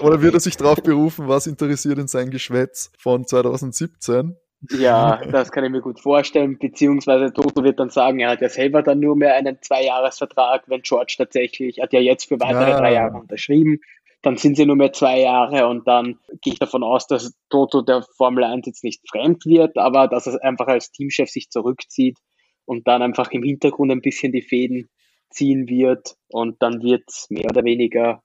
[0.00, 4.36] oder wird er sich darauf berufen, was interessiert in sein Geschwätz von 2017?
[4.70, 8.48] Ja, das kann ich mir gut vorstellen, beziehungsweise Toto wird dann sagen, er hat ja
[8.48, 12.78] selber dann nur mehr einen Zweijahresvertrag, wenn George tatsächlich, hat ja jetzt für weitere ja.
[12.78, 13.80] drei Jahre unterschrieben,
[14.22, 17.82] dann sind sie nur mehr zwei Jahre und dann gehe ich davon aus, dass Toto
[17.82, 22.18] der Formel 1 jetzt nicht fremd wird, aber dass er einfach als Teamchef sich zurückzieht
[22.64, 24.90] und dann einfach im Hintergrund ein bisschen die Fäden
[25.30, 28.22] ziehen wird und dann wird es mehr oder weniger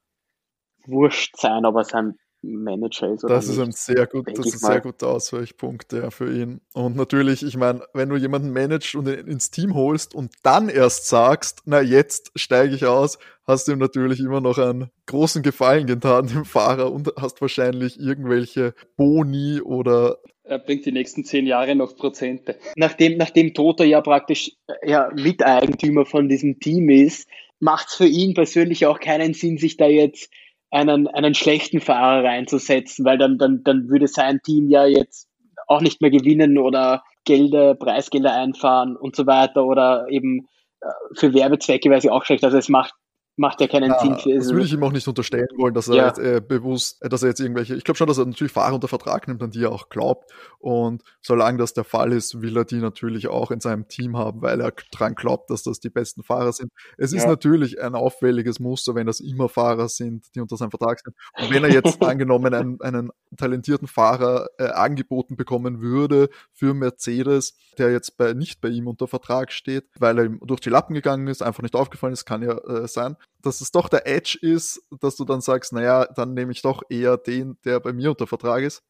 [0.85, 3.23] wurscht sein, ob er sein Manager ist.
[3.23, 6.31] Oder das nicht, ist ein sehr gut, das ist ein sehr guter Ausweichpunkt ja, für
[6.31, 6.61] ihn.
[6.73, 11.07] Und natürlich, ich meine, wenn du jemanden managst und ins Team holst und dann erst
[11.07, 15.87] sagst, na jetzt steige ich aus, hast du ihm natürlich immer noch einen großen Gefallen
[15.87, 21.73] getan, dem Fahrer, und hast wahrscheinlich irgendwelche Boni oder er bringt die nächsten zehn Jahre
[21.73, 22.57] noch Prozente.
[22.75, 24.51] Nachdem, nachdem Toto ja praktisch
[24.85, 27.29] ja, Miteigentümer von diesem Team ist,
[27.59, 30.29] macht es für ihn persönlich auch keinen Sinn, sich da jetzt
[30.73, 35.29] einen, einen schlechten Fahrer reinzusetzen, weil dann, dann, dann würde sein Team ja jetzt
[35.67, 40.47] auch nicht mehr gewinnen oder Gelder, Preisgelder einfahren und so weiter oder eben
[40.81, 42.43] äh, für Werbezwecke wäre sie auch schlecht.
[42.43, 42.93] Also es macht
[43.35, 44.17] macht ja keinen ja, Sinn.
[44.17, 46.07] Für, das würde ich ihm auch nicht unterstellen wollen, dass er ja.
[46.07, 48.75] jetzt, äh, bewusst, äh, dass er jetzt irgendwelche, ich glaube schon, dass er natürlich Fahrer
[48.75, 50.31] unter Vertrag nimmt, an die er auch glaubt.
[50.59, 54.41] Und solange das der Fall ist, will er die natürlich auch in seinem Team haben,
[54.41, 56.71] weil er dran glaubt, dass das die besten Fahrer sind.
[56.97, 57.17] Es ja.
[57.17, 61.15] ist natürlich ein auffälliges Muster, wenn das immer Fahrer sind, die unter seinem Vertrag sind.
[61.41, 67.55] Und wenn er jetzt angenommen einen, einen talentierten Fahrer äh, angeboten bekommen würde für Mercedes,
[67.77, 70.93] der jetzt bei, nicht bei ihm unter Vertrag steht, weil er ihm durch die Lappen
[70.93, 74.37] gegangen ist, einfach nicht aufgefallen ist, kann ja äh, sein, dass es doch der Edge
[74.41, 78.11] ist, dass du dann sagst, naja, dann nehme ich doch eher den, der bei mir
[78.11, 78.83] unter Vertrag ist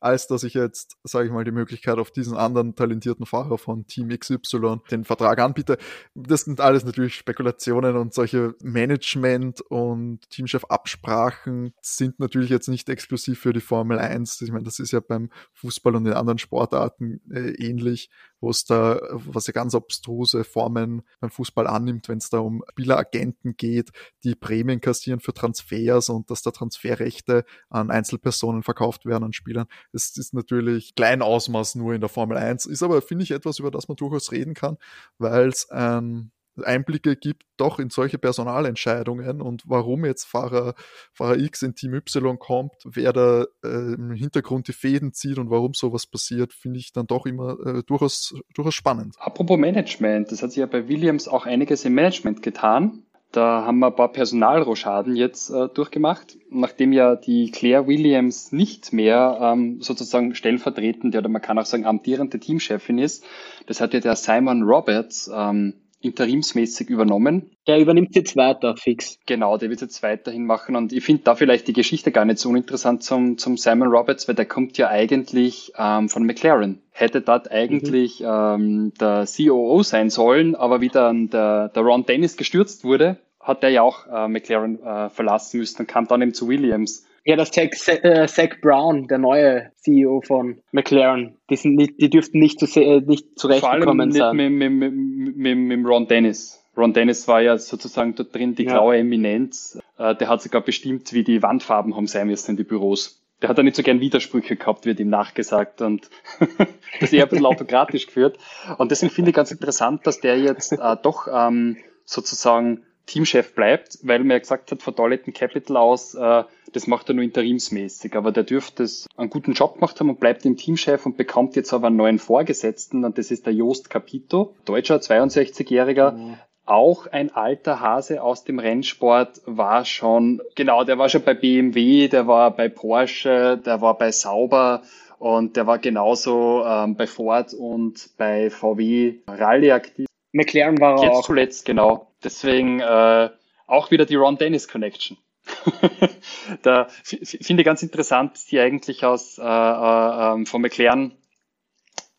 [0.00, 3.86] als dass ich jetzt, sage ich mal, die Möglichkeit auf diesen anderen talentierten Fahrer von
[3.86, 5.78] Team XY den Vertrag anbiete.
[6.14, 13.40] Das sind alles natürlich Spekulationen und solche Management- und Teamchef-Absprachen sind natürlich jetzt nicht exklusiv
[13.40, 14.40] für die Formel 1.
[14.42, 18.64] Ich meine, das ist ja beim Fußball und den anderen Sportarten äh, ähnlich, wo es
[18.64, 23.90] da, was ja ganz abstruse Formen beim Fußball annimmt, wenn es da um Spieleragenten geht,
[24.24, 29.66] die Prämien kassieren für Transfers und dass da Transferrechte an Einzelpersonen verkauft werden, an Spielern.
[29.92, 33.70] Es ist natürlich Kleinausmaß nur in der Formel 1, ist aber, finde ich, etwas, über
[33.70, 34.78] das man durchaus reden kann,
[35.18, 36.30] weil es ein
[36.64, 40.74] Einblicke gibt doch in solche Personalentscheidungen und warum jetzt Fahrer,
[41.12, 45.50] Fahrer X in Team Y kommt, wer da äh, im Hintergrund die Fäden zieht und
[45.50, 49.16] warum sowas passiert, finde ich dann doch immer äh, durchaus, durchaus spannend.
[49.18, 53.05] Apropos Management, das hat sich ja bei Williams auch einiges im Management getan.
[53.32, 58.92] Da haben wir ein paar Personalrochaden jetzt äh, durchgemacht, nachdem ja die Claire Williams nicht
[58.92, 63.24] mehr ähm, sozusagen stellvertretende oder man kann auch sagen amtierende Teamchefin ist.
[63.66, 67.50] Das hat ja der Simon Roberts ähm, interimsmäßig übernommen.
[67.66, 69.18] Der übernimmt jetzt weiter, fix.
[69.26, 70.76] Genau, der wird jetzt weiterhin machen.
[70.76, 74.28] Und ich finde da vielleicht die Geschichte gar nicht so uninteressant zum, zum Simon Roberts,
[74.28, 76.80] weil der kommt ja eigentlich ähm, von McLaren.
[76.92, 78.26] Hätte dort eigentlich mhm.
[78.26, 83.62] ähm, der COO sein sollen, aber wie dann der, der Ron Dennis gestürzt wurde, hat
[83.62, 87.06] der ja auch äh, McLaren äh, verlassen müssen und kam dann eben zu Williams.
[87.26, 92.08] Ja, das Zach, äh, Zach Brown, der neue CEO von McLaren, die, sind nicht, die
[92.08, 94.20] dürften nicht, zu, äh, nicht zurechtgekommen sein.
[94.20, 96.62] Vor allem nicht mit, mit, mit, mit, mit Ron Dennis.
[96.76, 98.74] Ron Dennis war ja sozusagen dort drin die ja.
[98.74, 99.76] graue Eminenz.
[99.98, 103.20] Äh, der hat sogar bestimmt, wie die Wandfarben haben sein müssen in die Büros.
[103.42, 106.08] Der hat da nicht so gern Widersprüche gehabt, wird ihm nachgesagt und
[107.00, 108.38] das eher ein bisschen autokratisch geführt.
[108.78, 113.98] Und deswegen finde ich ganz interessant, dass der jetzt äh, doch ähm, sozusagen Teamchef bleibt,
[114.02, 118.32] weil mir gesagt hat, von Darlington Capital aus, äh, das macht er nur interimsmäßig, aber
[118.32, 121.72] der dürfte es einen guten Job gemacht haben und bleibt im Teamchef und bekommt jetzt
[121.72, 126.34] aber einen neuen Vorgesetzten und das ist der Jost Capito, Deutscher, 62-Jähriger, mhm.
[126.64, 132.08] auch ein alter Hase aus dem Rennsport, war schon, genau, der war schon bei BMW,
[132.08, 134.82] der war bei Porsche, der war bei Sauber,
[135.18, 140.06] und der war genauso ähm, bei Ford und bei VW Rallye aktiv.
[140.36, 141.24] McLaren war er Jetzt auch.
[141.24, 142.12] zuletzt, genau.
[142.22, 143.30] Deswegen äh,
[143.66, 145.16] auch wieder die Ron Dennis Connection.
[146.62, 151.12] da finde ich ganz interessant, dass die eigentlich aus äh, äh, ähm, von McLaren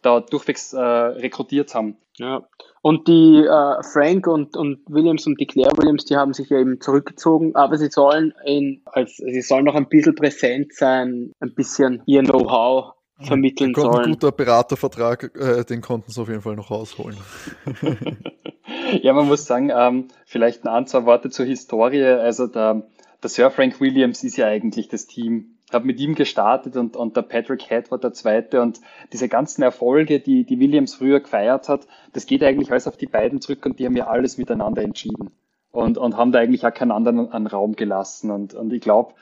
[0.02, 1.98] da durchwegs äh, rekrutiert haben.
[2.16, 2.48] Ja.
[2.82, 6.60] Und die äh, Frank und, und Williams und die Claire Williams, die haben sich ja
[6.60, 11.54] eben zurückgezogen, aber sie sollen in, als sie sollen noch ein bisschen präsent sein, ein
[11.54, 14.06] bisschen ihr Know-how vermitteln sollen.
[14.06, 17.18] Ein guter Beratervertrag, äh, den konnten sie auf jeden Fall noch rausholen.
[19.02, 22.04] ja, man muss sagen, ähm, vielleicht ein, zwei Worte zur Historie.
[22.04, 22.84] Also der,
[23.22, 25.58] der Sir Frank Williams ist ja eigentlich das Team.
[25.72, 28.80] Habe mit ihm gestartet und, und der Patrick Head war der zweite und
[29.12, 33.06] diese ganzen Erfolge, die, die Williams früher gefeiert hat, das geht eigentlich alles auf die
[33.06, 35.32] beiden zurück und die haben ja alles miteinander entschieden
[35.72, 39.14] und, und haben da eigentlich auch keinen anderen an Raum gelassen und, und ich glaube,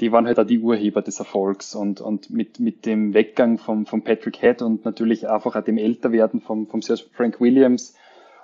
[0.00, 3.86] die waren halt auch die Urheber des Erfolgs und, und mit, mit dem Weggang von,
[3.86, 7.94] von Patrick Head und natürlich einfach auch dem Älterwerden von, vom Sir Frank Williams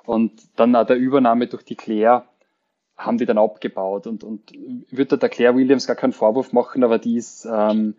[0.05, 2.24] und dann auch der Übernahme durch die Claire
[2.96, 4.53] haben die dann abgebaut und, und
[4.90, 7.94] würde der Claire Williams gar keinen Vorwurf machen, aber die ist ähm,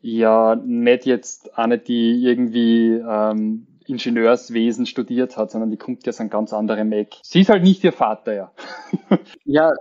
[0.00, 6.20] ja nicht jetzt eine, die irgendwie ähm, Ingenieurswesen studiert hat, sondern die kommt ja aus
[6.20, 7.16] einem ganz anderen Eck.
[7.22, 8.52] Sie ist halt nicht ihr Vater, ja.
[9.44, 9.72] ja,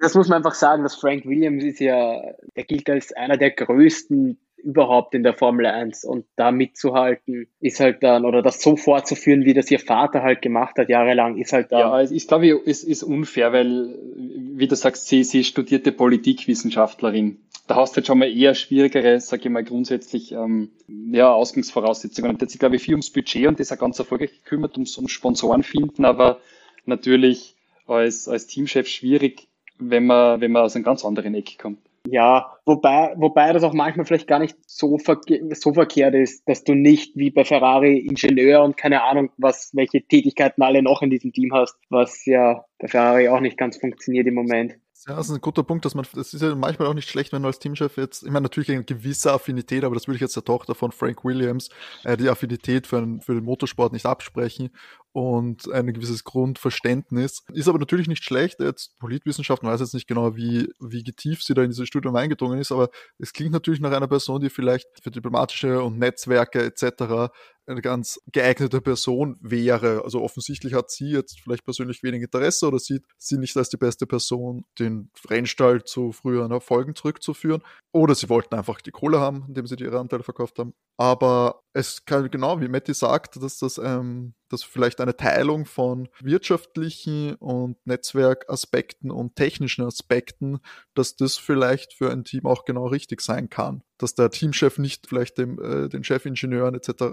[0.00, 2.20] das muss man einfach sagen, dass Frank Williams ist ja,
[2.56, 7.80] der gilt als einer der größten überhaupt in der Formel 1 und da mitzuhalten ist
[7.80, 11.52] halt dann, oder das so fortzuführen, wie das ihr Vater halt gemacht hat, jahrelang, ist
[11.52, 11.80] halt dann.
[11.80, 17.38] Ja, ich glaube, es ist unfair, weil, wie du sagst, sie, sie studierte Politikwissenschaftlerin.
[17.66, 22.32] Da hast du halt schon mal eher schwierigere, sage ich mal, grundsätzlich ähm, ja, Ausgangsvoraussetzungen.
[22.32, 25.12] Und sich, glaube ich, viel ums Budget und das auch ganz erfolgreich gekümmert, ums, ums
[25.12, 26.40] Sponsoren finden, aber
[26.84, 27.54] natürlich
[27.86, 29.48] als, als Teamchef schwierig,
[29.80, 31.78] wenn man, wenn man aus einem ganz anderen Eck kommt.
[32.08, 36.64] Ja, wobei, wobei das auch manchmal vielleicht gar nicht so, verke so verkehrt ist, dass
[36.64, 41.10] du nicht wie bei Ferrari Ingenieur und keine Ahnung, was, welche Tätigkeiten alle noch in
[41.10, 44.76] diesem Team hast, was ja bei Ferrari auch nicht ganz funktioniert im Moment.
[45.06, 47.32] Ja, das ist ein guter Punkt, dass man, das ist ja manchmal auch nicht schlecht,
[47.32, 50.20] wenn du als Teamchef jetzt, ich meine, natürlich eine gewisse Affinität, aber das würde ich
[50.20, 51.70] jetzt der Tochter von Frank Williams,
[52.04, 54.70] äh, die Affinität für, einen, für den Motorsport nicht absprechen
[55.12, 57.42] und ein gewisses Grundverständnis.
[57.52, 61.54] Ist aber natürlich nicht schlecht, jetzt Politwissenschaften weiß jetzt nicht genau, wie, wie tief sie
[61.54, 64.86] da in dieses Studium eingedrungen ist, aber es klingt natürlich nach einer Person, die vielleicht
[65.02, 67.30] für diplomatische und Netzwerke etc
[67.70, 70.02] eine ganz geeignete Person wäre.
[70.04, 73.76] Also offensichtlich hat sie jetzt vielleicht persönlich wenig Interesse oder sieht sie nicht als die
[73.76, 77.62] beste Person, den Rennstall zu früheren Erfolgen zurückzuführen.
[77.92, 80.74] Oder sie wollten einfach die Kohle haben, indem sie ihre Anteile verkauft haben.
[80.96, 86.08] Aber es kann genau, wie Matti sagt, dass das ähm, dass vielleicht eine Teilung von
[86.20, 90.58] wirtschaftlichen und Netzwerkaspekten und technischen Aspekten,
[90.94, 93.82] dass das vielleicht für ein Team auch genau richtig sein kann.
[93.98, 96.88] Dass der Teamchef nicht vielleicht dem, äh, den Chefingenieuren etc.
[96.88, 97.06] Äh,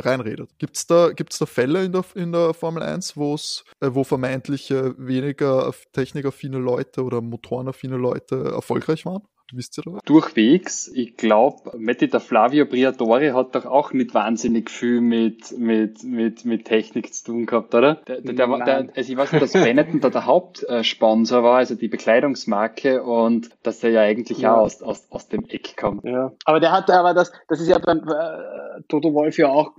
[0.00, 0.50] reinredet.
[0.58, 4.04] Gibt es da, gibt's da Fälle in der, in der Formel 1, wo's, äh, wo
[4.04, 9.22] vermeintlich äh, weniger technikaffine Leute oder motorenaffine Leute erfolgreich waren?
[9.52, 9.98] Wisst ihr da?
[10.06, 10.90] Durchwegs.
[10.94, 16.44] Ich glaube, Matti, der Flavio Briatore hat doch auch nicht wahnsinnig viel mit, mit, mit,
[16.46, 17.96] mit Technik zu tun gehabt, oder?
[18.06, 21.74] Der, der, der, der also ich weiß nicht, dass Benetton da der Hauptsponsor war, also
[21.74, 24.54] die Bekleidungsmarke und dass der ja eigentlich ja.
[24.54, 26.04] auch aus, aus, aus dem Eck kommt.
[26.04, 26.32] Ja.
[26.46, 29.72] Aber der hat, aber das, das ist ja beim äh, Toto Wolf ja auch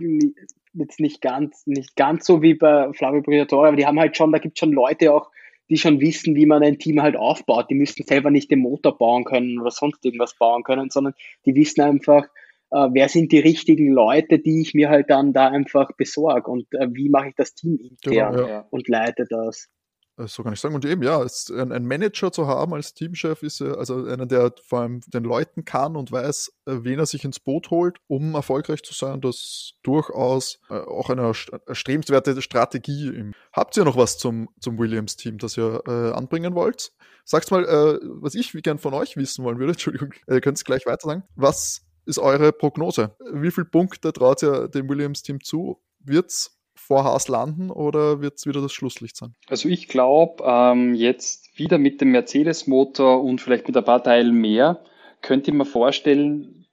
[0.74, 4.32] jetzt nicht ganz, nicht ganz so wie bei Flavio Briatore, aber die haben halt schon,
[4.32, 5.30] da gibt es schon Leute auch,
[5.70, 7.70] die schon wissen, wie man ein Team halt aufbaut.
[7.70, 11.14] Die müssen selber nicht den Motor bauen können oder sonst irgendwas bauen können, sondern
[11.46, 12.26] die wissen einfach,
[12.72, 16.66] äh, wer sind die richtigen Leute, die ich mir halt dann da einfach besorge und
[16.74, 18.68] äh, wie mache ich das Team intern genau, ja.
[18.70, 19.70] und leite das.
[20.18, 20.76] So kann ich sagen.
[20.76, 24.82] Und eben, ja, ein Manager zu haben als Teamchef ist ja, also einer, der vor
[24.82, 28.84] allem den Leuten kann und weiß, äh, wen er sich ins Boot holt, um erfolgreich
[28.84, 31.34] zu sein, das durchaus äh, auch eine
[31.66, 33.32] erstrebenswerte Strategie.
[33.52, 36.94] Habt ihr noch was zum, zum Williams-Team, das ihr äh, anbringen wollt?
[37.26, 40.66] Sag's mal, äh, was ich gern von euch wissen wollen würde, Entschuldigung, ihr könnt es
[40.66, 41.24] gleich weiter sagen.
[41.36, 43.16] Was ist eure Prognose?
[43.32, 45.82] Wie viele Punkte traut ihr dem Williams-Team zu?
[46.00, 49.36] Wird's vor Haas landen oder wird es wieder das Schlusslicht sein?
[49.48, 54.34] Also ich glaube, ähm, jetzt wieder mit dem Mercedes-Motor und vielleicht mit ein paar Teilen
[54.36, 54.84] mehr,
[55.22, 56.66] könnte ich mir vorstellen.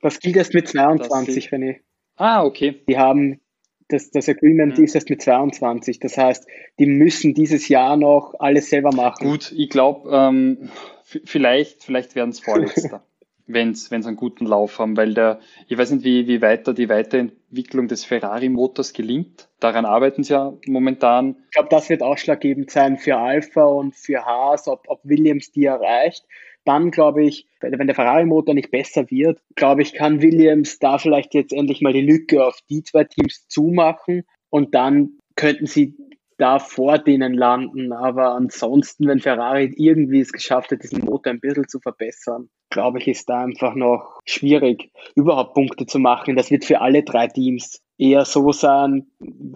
[0.00, 1.76] Das gilt erst mit 22, wenn ich.
[2.16, 2.82] Ah, okay.
[2.88, 3.40] Die haben
[3.88, 4.84] das, das Agreement mhm.
[4.84, 5.98] ist erst mit 22.
[5.98, 6.46] Das heißt,
[6.78, 9.28] die müssen dieses Jahr noch alles selber machen.
[9.28, 10.70] Gut, ich glaube, ähm,
[11.02, 13.02] vielleicht, vielleicht werden es Vorletzter.
[13.48, 16.88] wenn es einen guten Lauf haben, weil der, ich weiß nicht, wie, wie weiter die
[16.88, 19.48] Weiterentwicklung des Ferrari-Motors gelingt.
[19.58, 21.36] Daran arbeiten sie ja momentan.
[21.46, 25.64] Ich glaube, das wird ausschlaggebend sein für Alpha und für Haas, ob, ob Williams die
[25.64, 26.24] erreicht.
[26.64, 31.32] Dann glaube ich, wenn der Ferrari-Motor nicht besser wird, glaube ich, kann Williams da vielleicht
[31.32, 35.94] jetzt endlich mal die Lücke auf die zwei Teams zumachen und dann könnten sie
[36.38, 37.92] da vor denen landen.
[37.92, 42.98] Aber ansonsten, wenn Ferrari irgendwie es geschafft hat, diesen Motor ein bisschen zu verbessern, glaube
[42.98, 46.36] ich, ist da einfach noch schwierig, überhaupt Punkte zu machen.
[46.36, 49.10] Das wird für alle drei Teams eher so sein,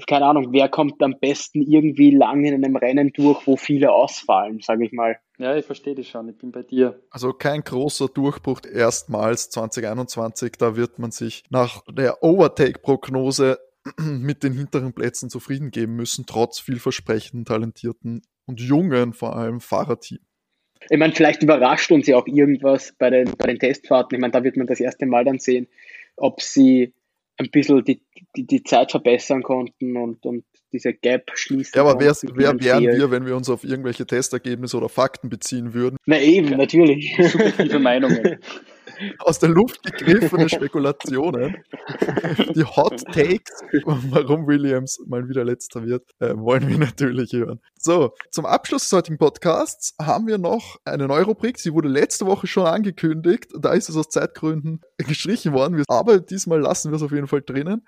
[0.08, 4.60] keine Ahnung, wer kommt am besten irgendwie lang in einem Rennen durch, wo viele ausfallen,
[4.60, 5.16] sage ich mal.
[5.38, 7.00] Ja, ich verstehe dich schon, ich bin bei dir.
[7.10, 13.58] Also kein großer Durchbruch erstmals 2021, da wird man sich nach der Overtake-Prognose
[13.98, 20.20] mit den hinteren Plätzen zufrieden geben müssen, trotz vielversprechenden, talentierten und jungen vor allem Fahrerteam.
[20.90, 24.16] Ich meine, vielleicht überrascht uns ja auch irgendwas bei den, bei den Testfahrten.
[24.16, 25.68] Ich meine, da wird man das erste Mal dann sehen,
[26.16, 26.92] ob sie
[27.36, 28.02] ein bisschen die,
[28.36, 31.72] die, die Zeit verbessern konnten und, und diese Gap schließen.
[31.74, 35.74] Ja, aber wer, wer wären wir, wenn wir uns auf irgendwelche Testergebnisse oder Fakten beziehen
[35.74, 35.96] würden?
[36.06, 37.16] Na eben, natürlich.
[37.16, 38.38] Subjektive Meinungen.
[39.18, 41.56] aus der Luft gegriffene Spekulationen,
[42.54, 47.60] die Hot Takes, warum Williams mal wieder letzter wird, äh, wollen wir natürlich hören.
[47.78, 51.58] So, zum Abschluss des heutigen Podcasts haben wir noch eine neue Rubrik.
[51.58, 53.50] Sie wurde letzte Woche schon angekündigt.
[53.58, 55.82] Da ist es aus Zeitgründen gestrichen worden.
[55.88, 57.84] Aber diesmal lassen wir es auf jeden Fall drinnen.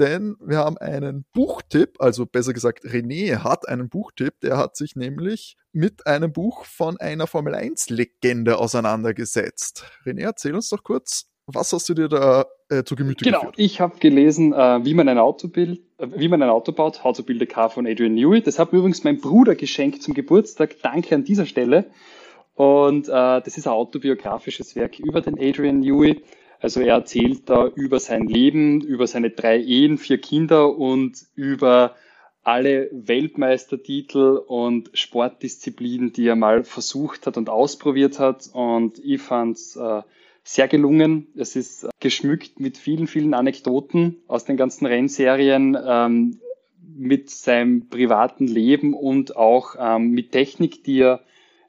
[0.00, 4.96] Denn wir haben einen Buchtipp, also besser gesagt, René hat einen Buchtipp, der hat sich
[4.96, 9.84] nämlich mit einem Buch von einer Formel 1-Legende auseinandergesetzt.
[10.04, 13.56] René, erzähl uns doch kurz, was hast du dir da äh, zu Gemüte genau, geführt?
[13.56, 16.72] Genau, ich habe gelesen, äh, wie man ein Auto bild, äh, wie man ein Auto
[16.72, 18.42] baut, How to Build a Car von Adrian Newey.
[18.42, 20.76] Das hat mir übrigens mein Bruder geschenkt zum Geburtstag.
[20.82, 21.90] Danke an dieser Stelle.
[22.54, 26.22] Und äh, das ist ein autobiografisches Werk über den Adrian Newey.
[26.60, 31.96] Also er erzählt da über sein Leben, über seine drei Ehen, vier Kinder und über
[32.42, 38.48] alle Weltmeistertitel und Sportdisziplinen, die er mal versucht hat und ausprobiert hat.
[38.52, 40.02] Und ich fand's äh,
[40.42, 41.28] sehr gelungen.
[41.34, 46.40] Es ist geschmückt mit vielen, vielen Anekdoten aus den ganzen Rennserien, ähm,
[46.96, 51.20] mit seinem privaten Leben und auch ähm, mit Technik, die er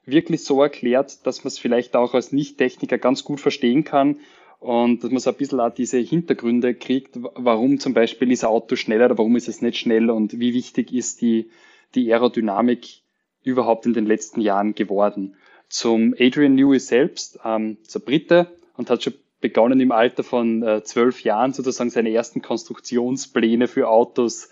[0.04, 4.16] wirklich so erklärt, dass man es vielleicht auch als Nicht-Techniker ganz gut verstehen kann
[4.62, 8.50] und dass man so ein bisschen auch diese Hintergründe kriegt, warum zum Beispiel ist ein
[8.50, 11.50] Auto schneller oder warum ist es nicht schnell und wie wichtig ist die,
[11.96, 13.02] die Aerodynamik
[13.42, 15.34] überhaupt in den letzten Jahren geworden.
[15.68, 20.84] Zum Adrian Newey selbst, ähm, zur Brite und hat schon begonnen im Alter von äh,
[20.84, 24.48] zwölf Jahren sozusagen seine ersten Konstruktionspläne für Autos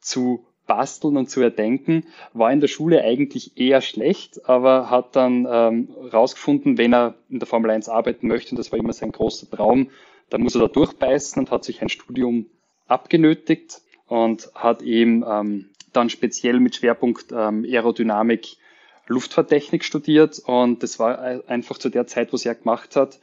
[0.00, 5.46] zu basteln und zu erdenken, war in der Schule eigentlich eher schlecht, aber hat dann
[5.50, 9.12] ähm, rausgefunden, wenn er in der Formel 1 arbeiten möchte, und das war immer sein
[9.12, 9.90] großer Traum,
[10.30, 12.46] dann muss er da durchbeißen und hat sich ein Studium
[12.86, 18.56] abgenötigt und hat eben ähm, dann speziell mit Schwerpunkt ähm, Aerodynamik
[19.08, 20.38] Luftfahrttechnik studiert.
[20.38, 23.18] Und das war einfach zu der Zeit, was er gemacht hat,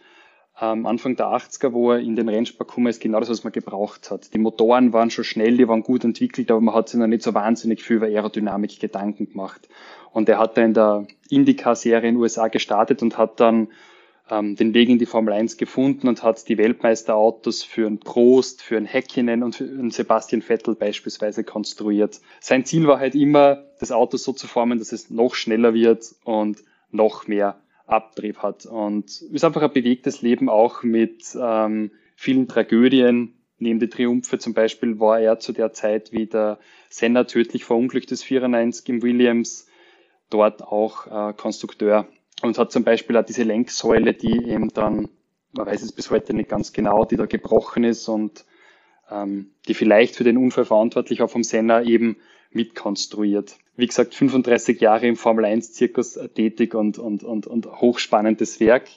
[0.61, 3.53] ähm, Anfang der 80er, wo er in den Rennsport gekommen ist, genau das, was man
[3.53, 4.33] gebraucht hat.
[4.33, 7.23] Die Motoren waren schon schnell, die waren gut entwickelt, aber man hat sich noch nicht
[7.23, 9.67] so wahnsinnig viel über Aerodynamik Gedanken gemacht.
[10.11, 13.69] Und er hat da in der IndyCar-Serie in den USA gestartet und hat dann
[14.29, 18.61] ähm, den Weg in die Formel 1 gefunden und hat die Weltmeisterautos für einen Prost,
[18.61, 22.19] für einen Häkkinen und für einen Sebastian Vettel beispielsweise konstruiert.
[22.39, 26.03] Sein Ziel war halt immer, das Auto so zu formen, dass es noch schneller wird
[26.23, 28.65] und noch mehr Abtrieb hat.
[28.65, 33.35] Und ist einfach ein bewegtes Leben auch mit ähm, vielen Tragödien.
[33.57, 36.59] Neben die Triumphe zum Beispiel war er zu der Zeit, wie der
[36.89, 39.67] Senna tödlich verunglückt ist, 94 im Williams,
[40.29, 42.07] dort auch äh, Konstrukteur
[42.41, 45.09] und hat zum Beispiel auch diese Lenksäule, die eben dann,
[45.51, 48.45] man weiß es bis heute nicht ganz genau, die da gebrochen ist und
[49.11, 52.17] ähm, die vielleicht für den Unfall verantwortlich war vom Senna eben
[52.51, 53.57] mitkonstruiert.
[53.75, 58.89] Wie gesagt, 35 Jahre im Formel 1 Zirkus tätig und, und, und, und hochspannendes Werk.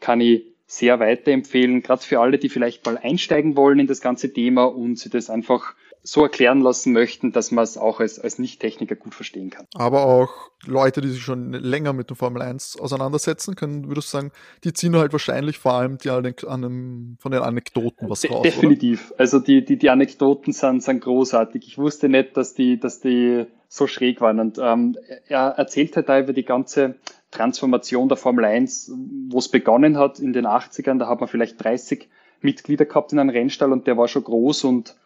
[0.00, 4.32] Kann ich sehr weiterempfehlen, gerade für alle, die vielleicht mal einsteigen wollen in das ganze
[4.32, 8.38] Thema und sie das einfach so erklären lassen möchten, dass man es auch als, als
[8.38, 9.66] Nicht-Techniker gut verstehen kann.
[9.74, 14.16] Aber auch Leute, die sich schon länger mit der Formel 1 auseinandersetzen können, würdest du
[14.16, 14.32] sagen,
[14.64, 18.42] die ziehen halt wahrscheinlich vor allem die an dem, von den Anekdoten was raus.
[18.42, 19.10] Definitiv.
[19.10, 19.20] Oder?
[19.20, 21.66] Also die, die, die Anekdoten sind, sind großartig.
[21.66, 24.40] Ich wusste nicht, dass die, dass die so schräg waren.
[24.40, 24.96] Und ähm,
[25.28, 26.96] er erzählt halt da über die ganze
[27.30, 28.92] Transformation der Formel 1,
[29.28, 30.98] wo es begonnen hat in den 80ern.
[30.98, 32.08] Da hat man vielleicht 30
[32.40, 34.96] Mitglieder gehabt in einem Rennstall und der war schon groß und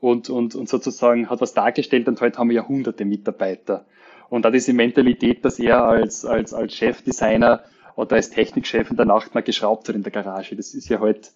[0.00, 3.86] und, und, und sozusagen hat was dargestellt und heute haben wir ja hunderte Mitarbeiter.
[4.28, 7.64] Und da diese Mentalität, dass er als, als, als Chefdesigner
[7.96, 11.00] oder als Technikchef in der Nacht mal geschraubt hat in der Garage, das ist ja
[11.00, 11.30] heute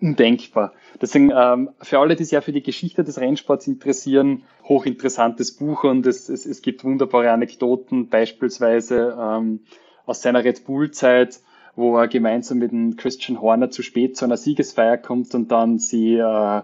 [0.00, 0.72] undenkbar.
[1.00, 5.84] Deswegen ähm, für alle, die sich ja für die Geschichte des Rennsports interessieren, hochinteressantes Buch
[5.84, 9.60] und es, es, es gibt wunderbare Anekdoten, beispielsweise ähm,
[10.04, 11.40] aus seiner Red Bull-Zeit,
[11.76, 15.78] wo er gemeinsam mit dem Christian Horner zu spät zu einer Siegesfeier kommt und dann
[15.78, 16.62] sie äh,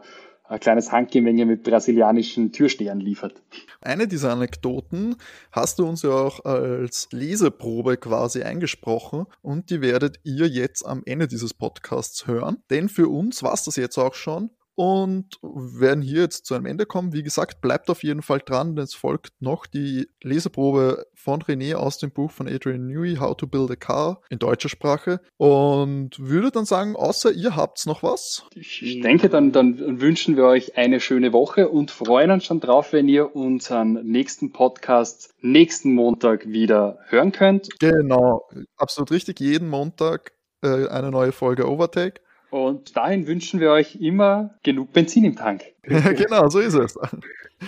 [0.48, 3.42] ein kleines Handgemenge mit brasilianischen Türstehern liefert.
[3.80, 5.16] Eine dieser Anekdoten
[5.52, 11.02] hast du uns ja auch als Leseprobe quasi eingesprochen und die werdet ihr jetzt am
[11.04, 12.62] Ende dieses Podcasts hören.
[12.70, 16.66] Denn für uns war es das jetzt auch schon und werden hier jetzt zu einem
[16.66, 17.12] Ende kommen.
[17.12, 21.74] Wie gesagt, bleibt auf jeden Fall dran, denn es folgt noch die Leseprobe von René
[21.74, 25.20] aus dem Buch von Adrian Newey, How to Build a Car in deutscher Sprache.
[25.36, 28.46] Und würde dann sagen, außer ihr habt's noch was?
[28.54, 32.92] Ich denke, dann, dann wünschen wir euch eine schöne Woche und freuen uns schon drauf,
[32.92, 37.80] wenn ihr unseren nächsten Podcast nächsten Montag wieder hören könnt.
[37.80, 39.40] Genau, absolut richtig.
[39.40, 42.20] Jeden Montag äh, eine neue Folge Overtake.
[42.50, 45.64] Und dahin wünschen wir euch immer genug Benzin im Tank.
[45.82, 46.94] genau, so ist es.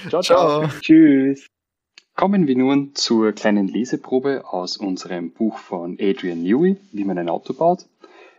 [0.09, 0.23] Ciao, ciao.
[0.23, 0.69] ciao.
[0.81, 1.47] Tschüss.
[2.15, 7.29] Kommen wir nun zur kleinen Leseprobe aus unserem Buch von Adrian Newey, wie man ein
[7.29, 7.87] Auto baut.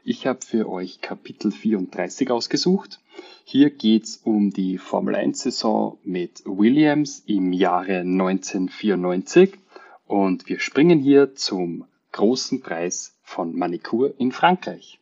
[0.04, 3.00] Ich habe für euch Kapitel 34 ausgesucht.
[3.44, 9.54] Hier geht es um die Formel 1-Saison mit Williams im Jahre 1994
[10.08, 15.01] und wir springen hier zum großen Preis von Manicure in Frankreich.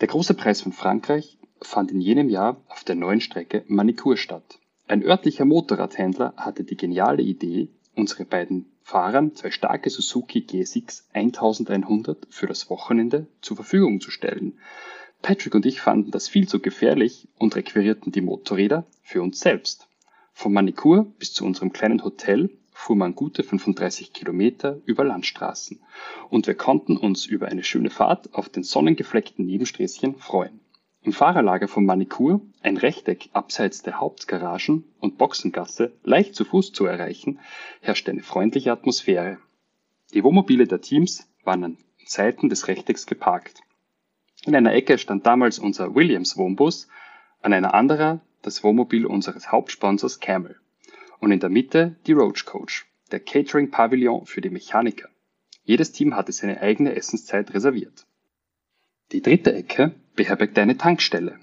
[0.00, 4.58] Der große Preis von Frankreich fand in jenem Jahr auf der neuen Strecke Manikur statt.
[4.86, 12.26] Ein örtlicher Motorradhändler hatte die geniale Idee, unsere beiden Fahrern zwei starke Suzuki G6 1100
[12.28, 14.58] für das Wochenende zur Verfügung zu stellen.
[15.22, 19.88] Patrick und ich fanden das viel zu gefährlich und requirierten die Motorräder für uns selbst.
[20.34, 25.80] Vom Manikur bis zu unserem kleinen Hotel fuhr man gute 35 Kilometer über Landstraßen
[26.28, 30.60] und wir konnten uns über eine schöne Fahrt auf den sonnengefleckten Nebensträßchen freuen.
[31.00, 36.84] Im Fahrerlager vom Manikur, ein Rechteck abseits der Hauptgaragen und Boxengasse, leicht zu Fuß zu
[36.84, 37.40] erreichen,
[37.80, 39.38] herrschte eine freundliche Atmosphäre.
[40.12, 43.62] Die Wohnmobile der Teams waren an Seiten des Rechtecks geparkt.
[44.44, 46.88] In einer Ecke stand damals unser Williams Wohnbus,
[47.40, 50.60] an einer anderen das Wohnmobil unseres Hauptsponsors Camel
[51.20, 55.08] und in der Mitte die Roach Coach, der Catering Pavillon für die Mechaniker.
[55.64, 58.06] Jedes Team hatte seine eigene Essenszeit reserviert.
[59.12, 61.38] Die dritte Ecke beherbergte eine Tankstelle.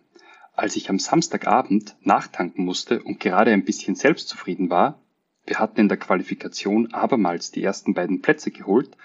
[0.54, 5.02] Als ich am Samstagabend nachtanken musste und gerade ein bisschen selbstzufrieden war,
[5.46, 8.96] wir hatten in der Qualifikation abermals die ersten beiden Plätze geholt,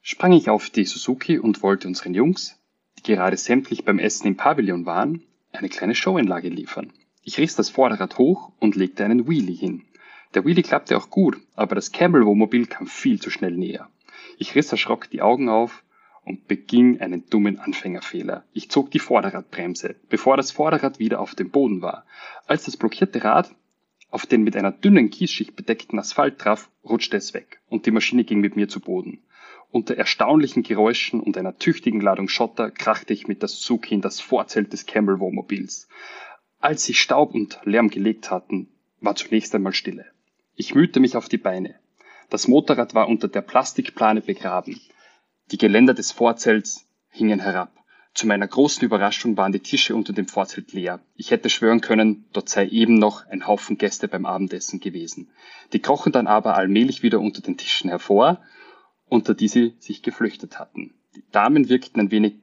[0.00, 2.58] sprang ich auf die Suzuki und wollte unseren Jungs,
[2.98, 5.22] die gerade sämtlich beim Essen im Pavillon waren,
[5.52, 6.92] eine kleine Showeinlage liefern.
[7.22, 9.84] Ich riss das Vorderrad hoch und legte einen Wheelie hin.
[10.34, 13.88] Der Wheelie klappte auch gut, aber das Campbell-Wohnmobil kam viel zu schnell näher.
[14.36, 15.82] Ich riss erschrocken die Augen auf
[16.24, 18.44] und beging einen dummen Anfängerfehler.
[18.52, 22.04] Ich zog die Vorderradbremse, bevor das Vorderrad wieder auf dem Boden war.
[22.46, 23.54] Als das blockierte Rad
[24.10, 28.24] auf den mit einer dünnen Kiesschicht bedeckten Asphalt traf, rutschte es weg und die Maschine
[28.24, 29.22] ging mit mir zu Boden.
[29.70, 34.20] Unter erstaunlichen Geräuschen und einer tüchtigen Ladung Schotter krachte ich mit der Suzuki in das
[34.20, 35.88] Vorzelt des Campbell-Wohnmobils.
[36.58, 38.68] Als sich Staub und Lärm gelegt hatten,
[39.00, 40.06] war zunächst einmal Stille.
[40.60, 41.76] Ich mühte mich auf die Beine.
[42.30, 44.80] Das Motorrad war unter der Plastikplane begraben.
[45.52, 47.72] Die Geländer des Vorzelts hingen herab.
[48.12, 50.98] Zu meiner großen Überraschung waren die Tische unter dem Vorzelt leer.
[51.14, 55.30] Ich hätte schwören können, dort sei eben noch ein Haufen Gäste beim Abendessen gewesen.
[55.72, 58.42] Die krochen dann aber allmählich wieder unter den Tischen hervor,
[59.08, 60.92] unter die sie sich geflüchtet hatten.
[61.14, 62.34] Die Damen wirkten ein wenig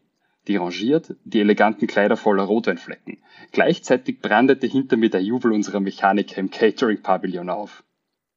[0.48, 3.18] derangiert, die eleganten Kleider voller Rotweinflecken.
[3.52, 7.84] Gleichzeitig brandete hinter mir der Jubel unserer Mechaniker im Catering-Pavillon auf.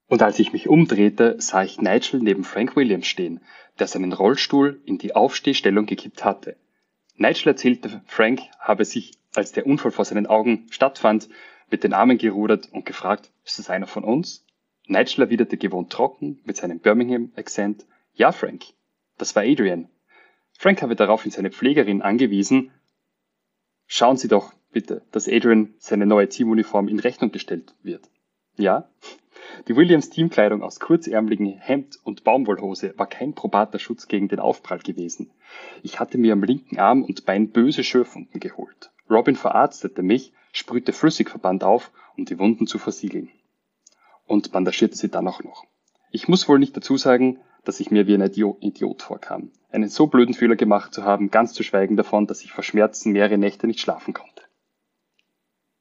[0.08, 3.40] Und als ich mich umdrehte, sah ich Nigel neben Frank Williams stehen,
[3.78, 6.56] der seinen Rollstuhl in die Aufstehstellung gekippt hatte.
[7.16, 11.28] Nigel erzählte, Frank habe sich, als der Unfall vor seinen Augen stattfand,
[11.70, 14.46] mit den Armen gerudert und gefragt, ist das einer von uns?
[14.86, 17.84] Nigel erwiderte gewohnt trocken mit seinem Birmingham-Akzent,
[18.14, 18.64] ja, Frank,
[19.18, 19.88] das war Adrian,
[20.58, 22.72] Frank habe daraufhin seine Pflegerin angewiesen,
[23.86, 28.08] schauen Sie doch bitte, dass Adrian seine neue Teamuniform in Rechnung gestellt wird.
[28.56, 28.88] Ja,
[29.66, 34.78] die Williams Teamkleidung aus kurzärmeligen Hemd und Baumwollhose war kein probater Schutz gegen den Aufprall
[34.78, 35.30] gewesen.
[35.82, 38.90] Ich hatte mir am linken Arm und Bein böse Schürfwunden geholt.
[39.10, 43.30] Robin verarztete mich, sprühte Flüssigverband auf, um die Wunden zu versiegeln.
[44.26, 45.64] Und bandagierte sie dann auch noch.
[46.10, 49.50] Ich muss wohl nicht dazu sagen, dass ich mir wie ein Idiot vorkam.
[49.70, 53.12] Einen so blöden Fehler gemacht zu haben, ganz zu schweigen davon, dass ich vor Schmerzen
[53.12, 54.42] mehrere Nächte nicht schlafen konnte.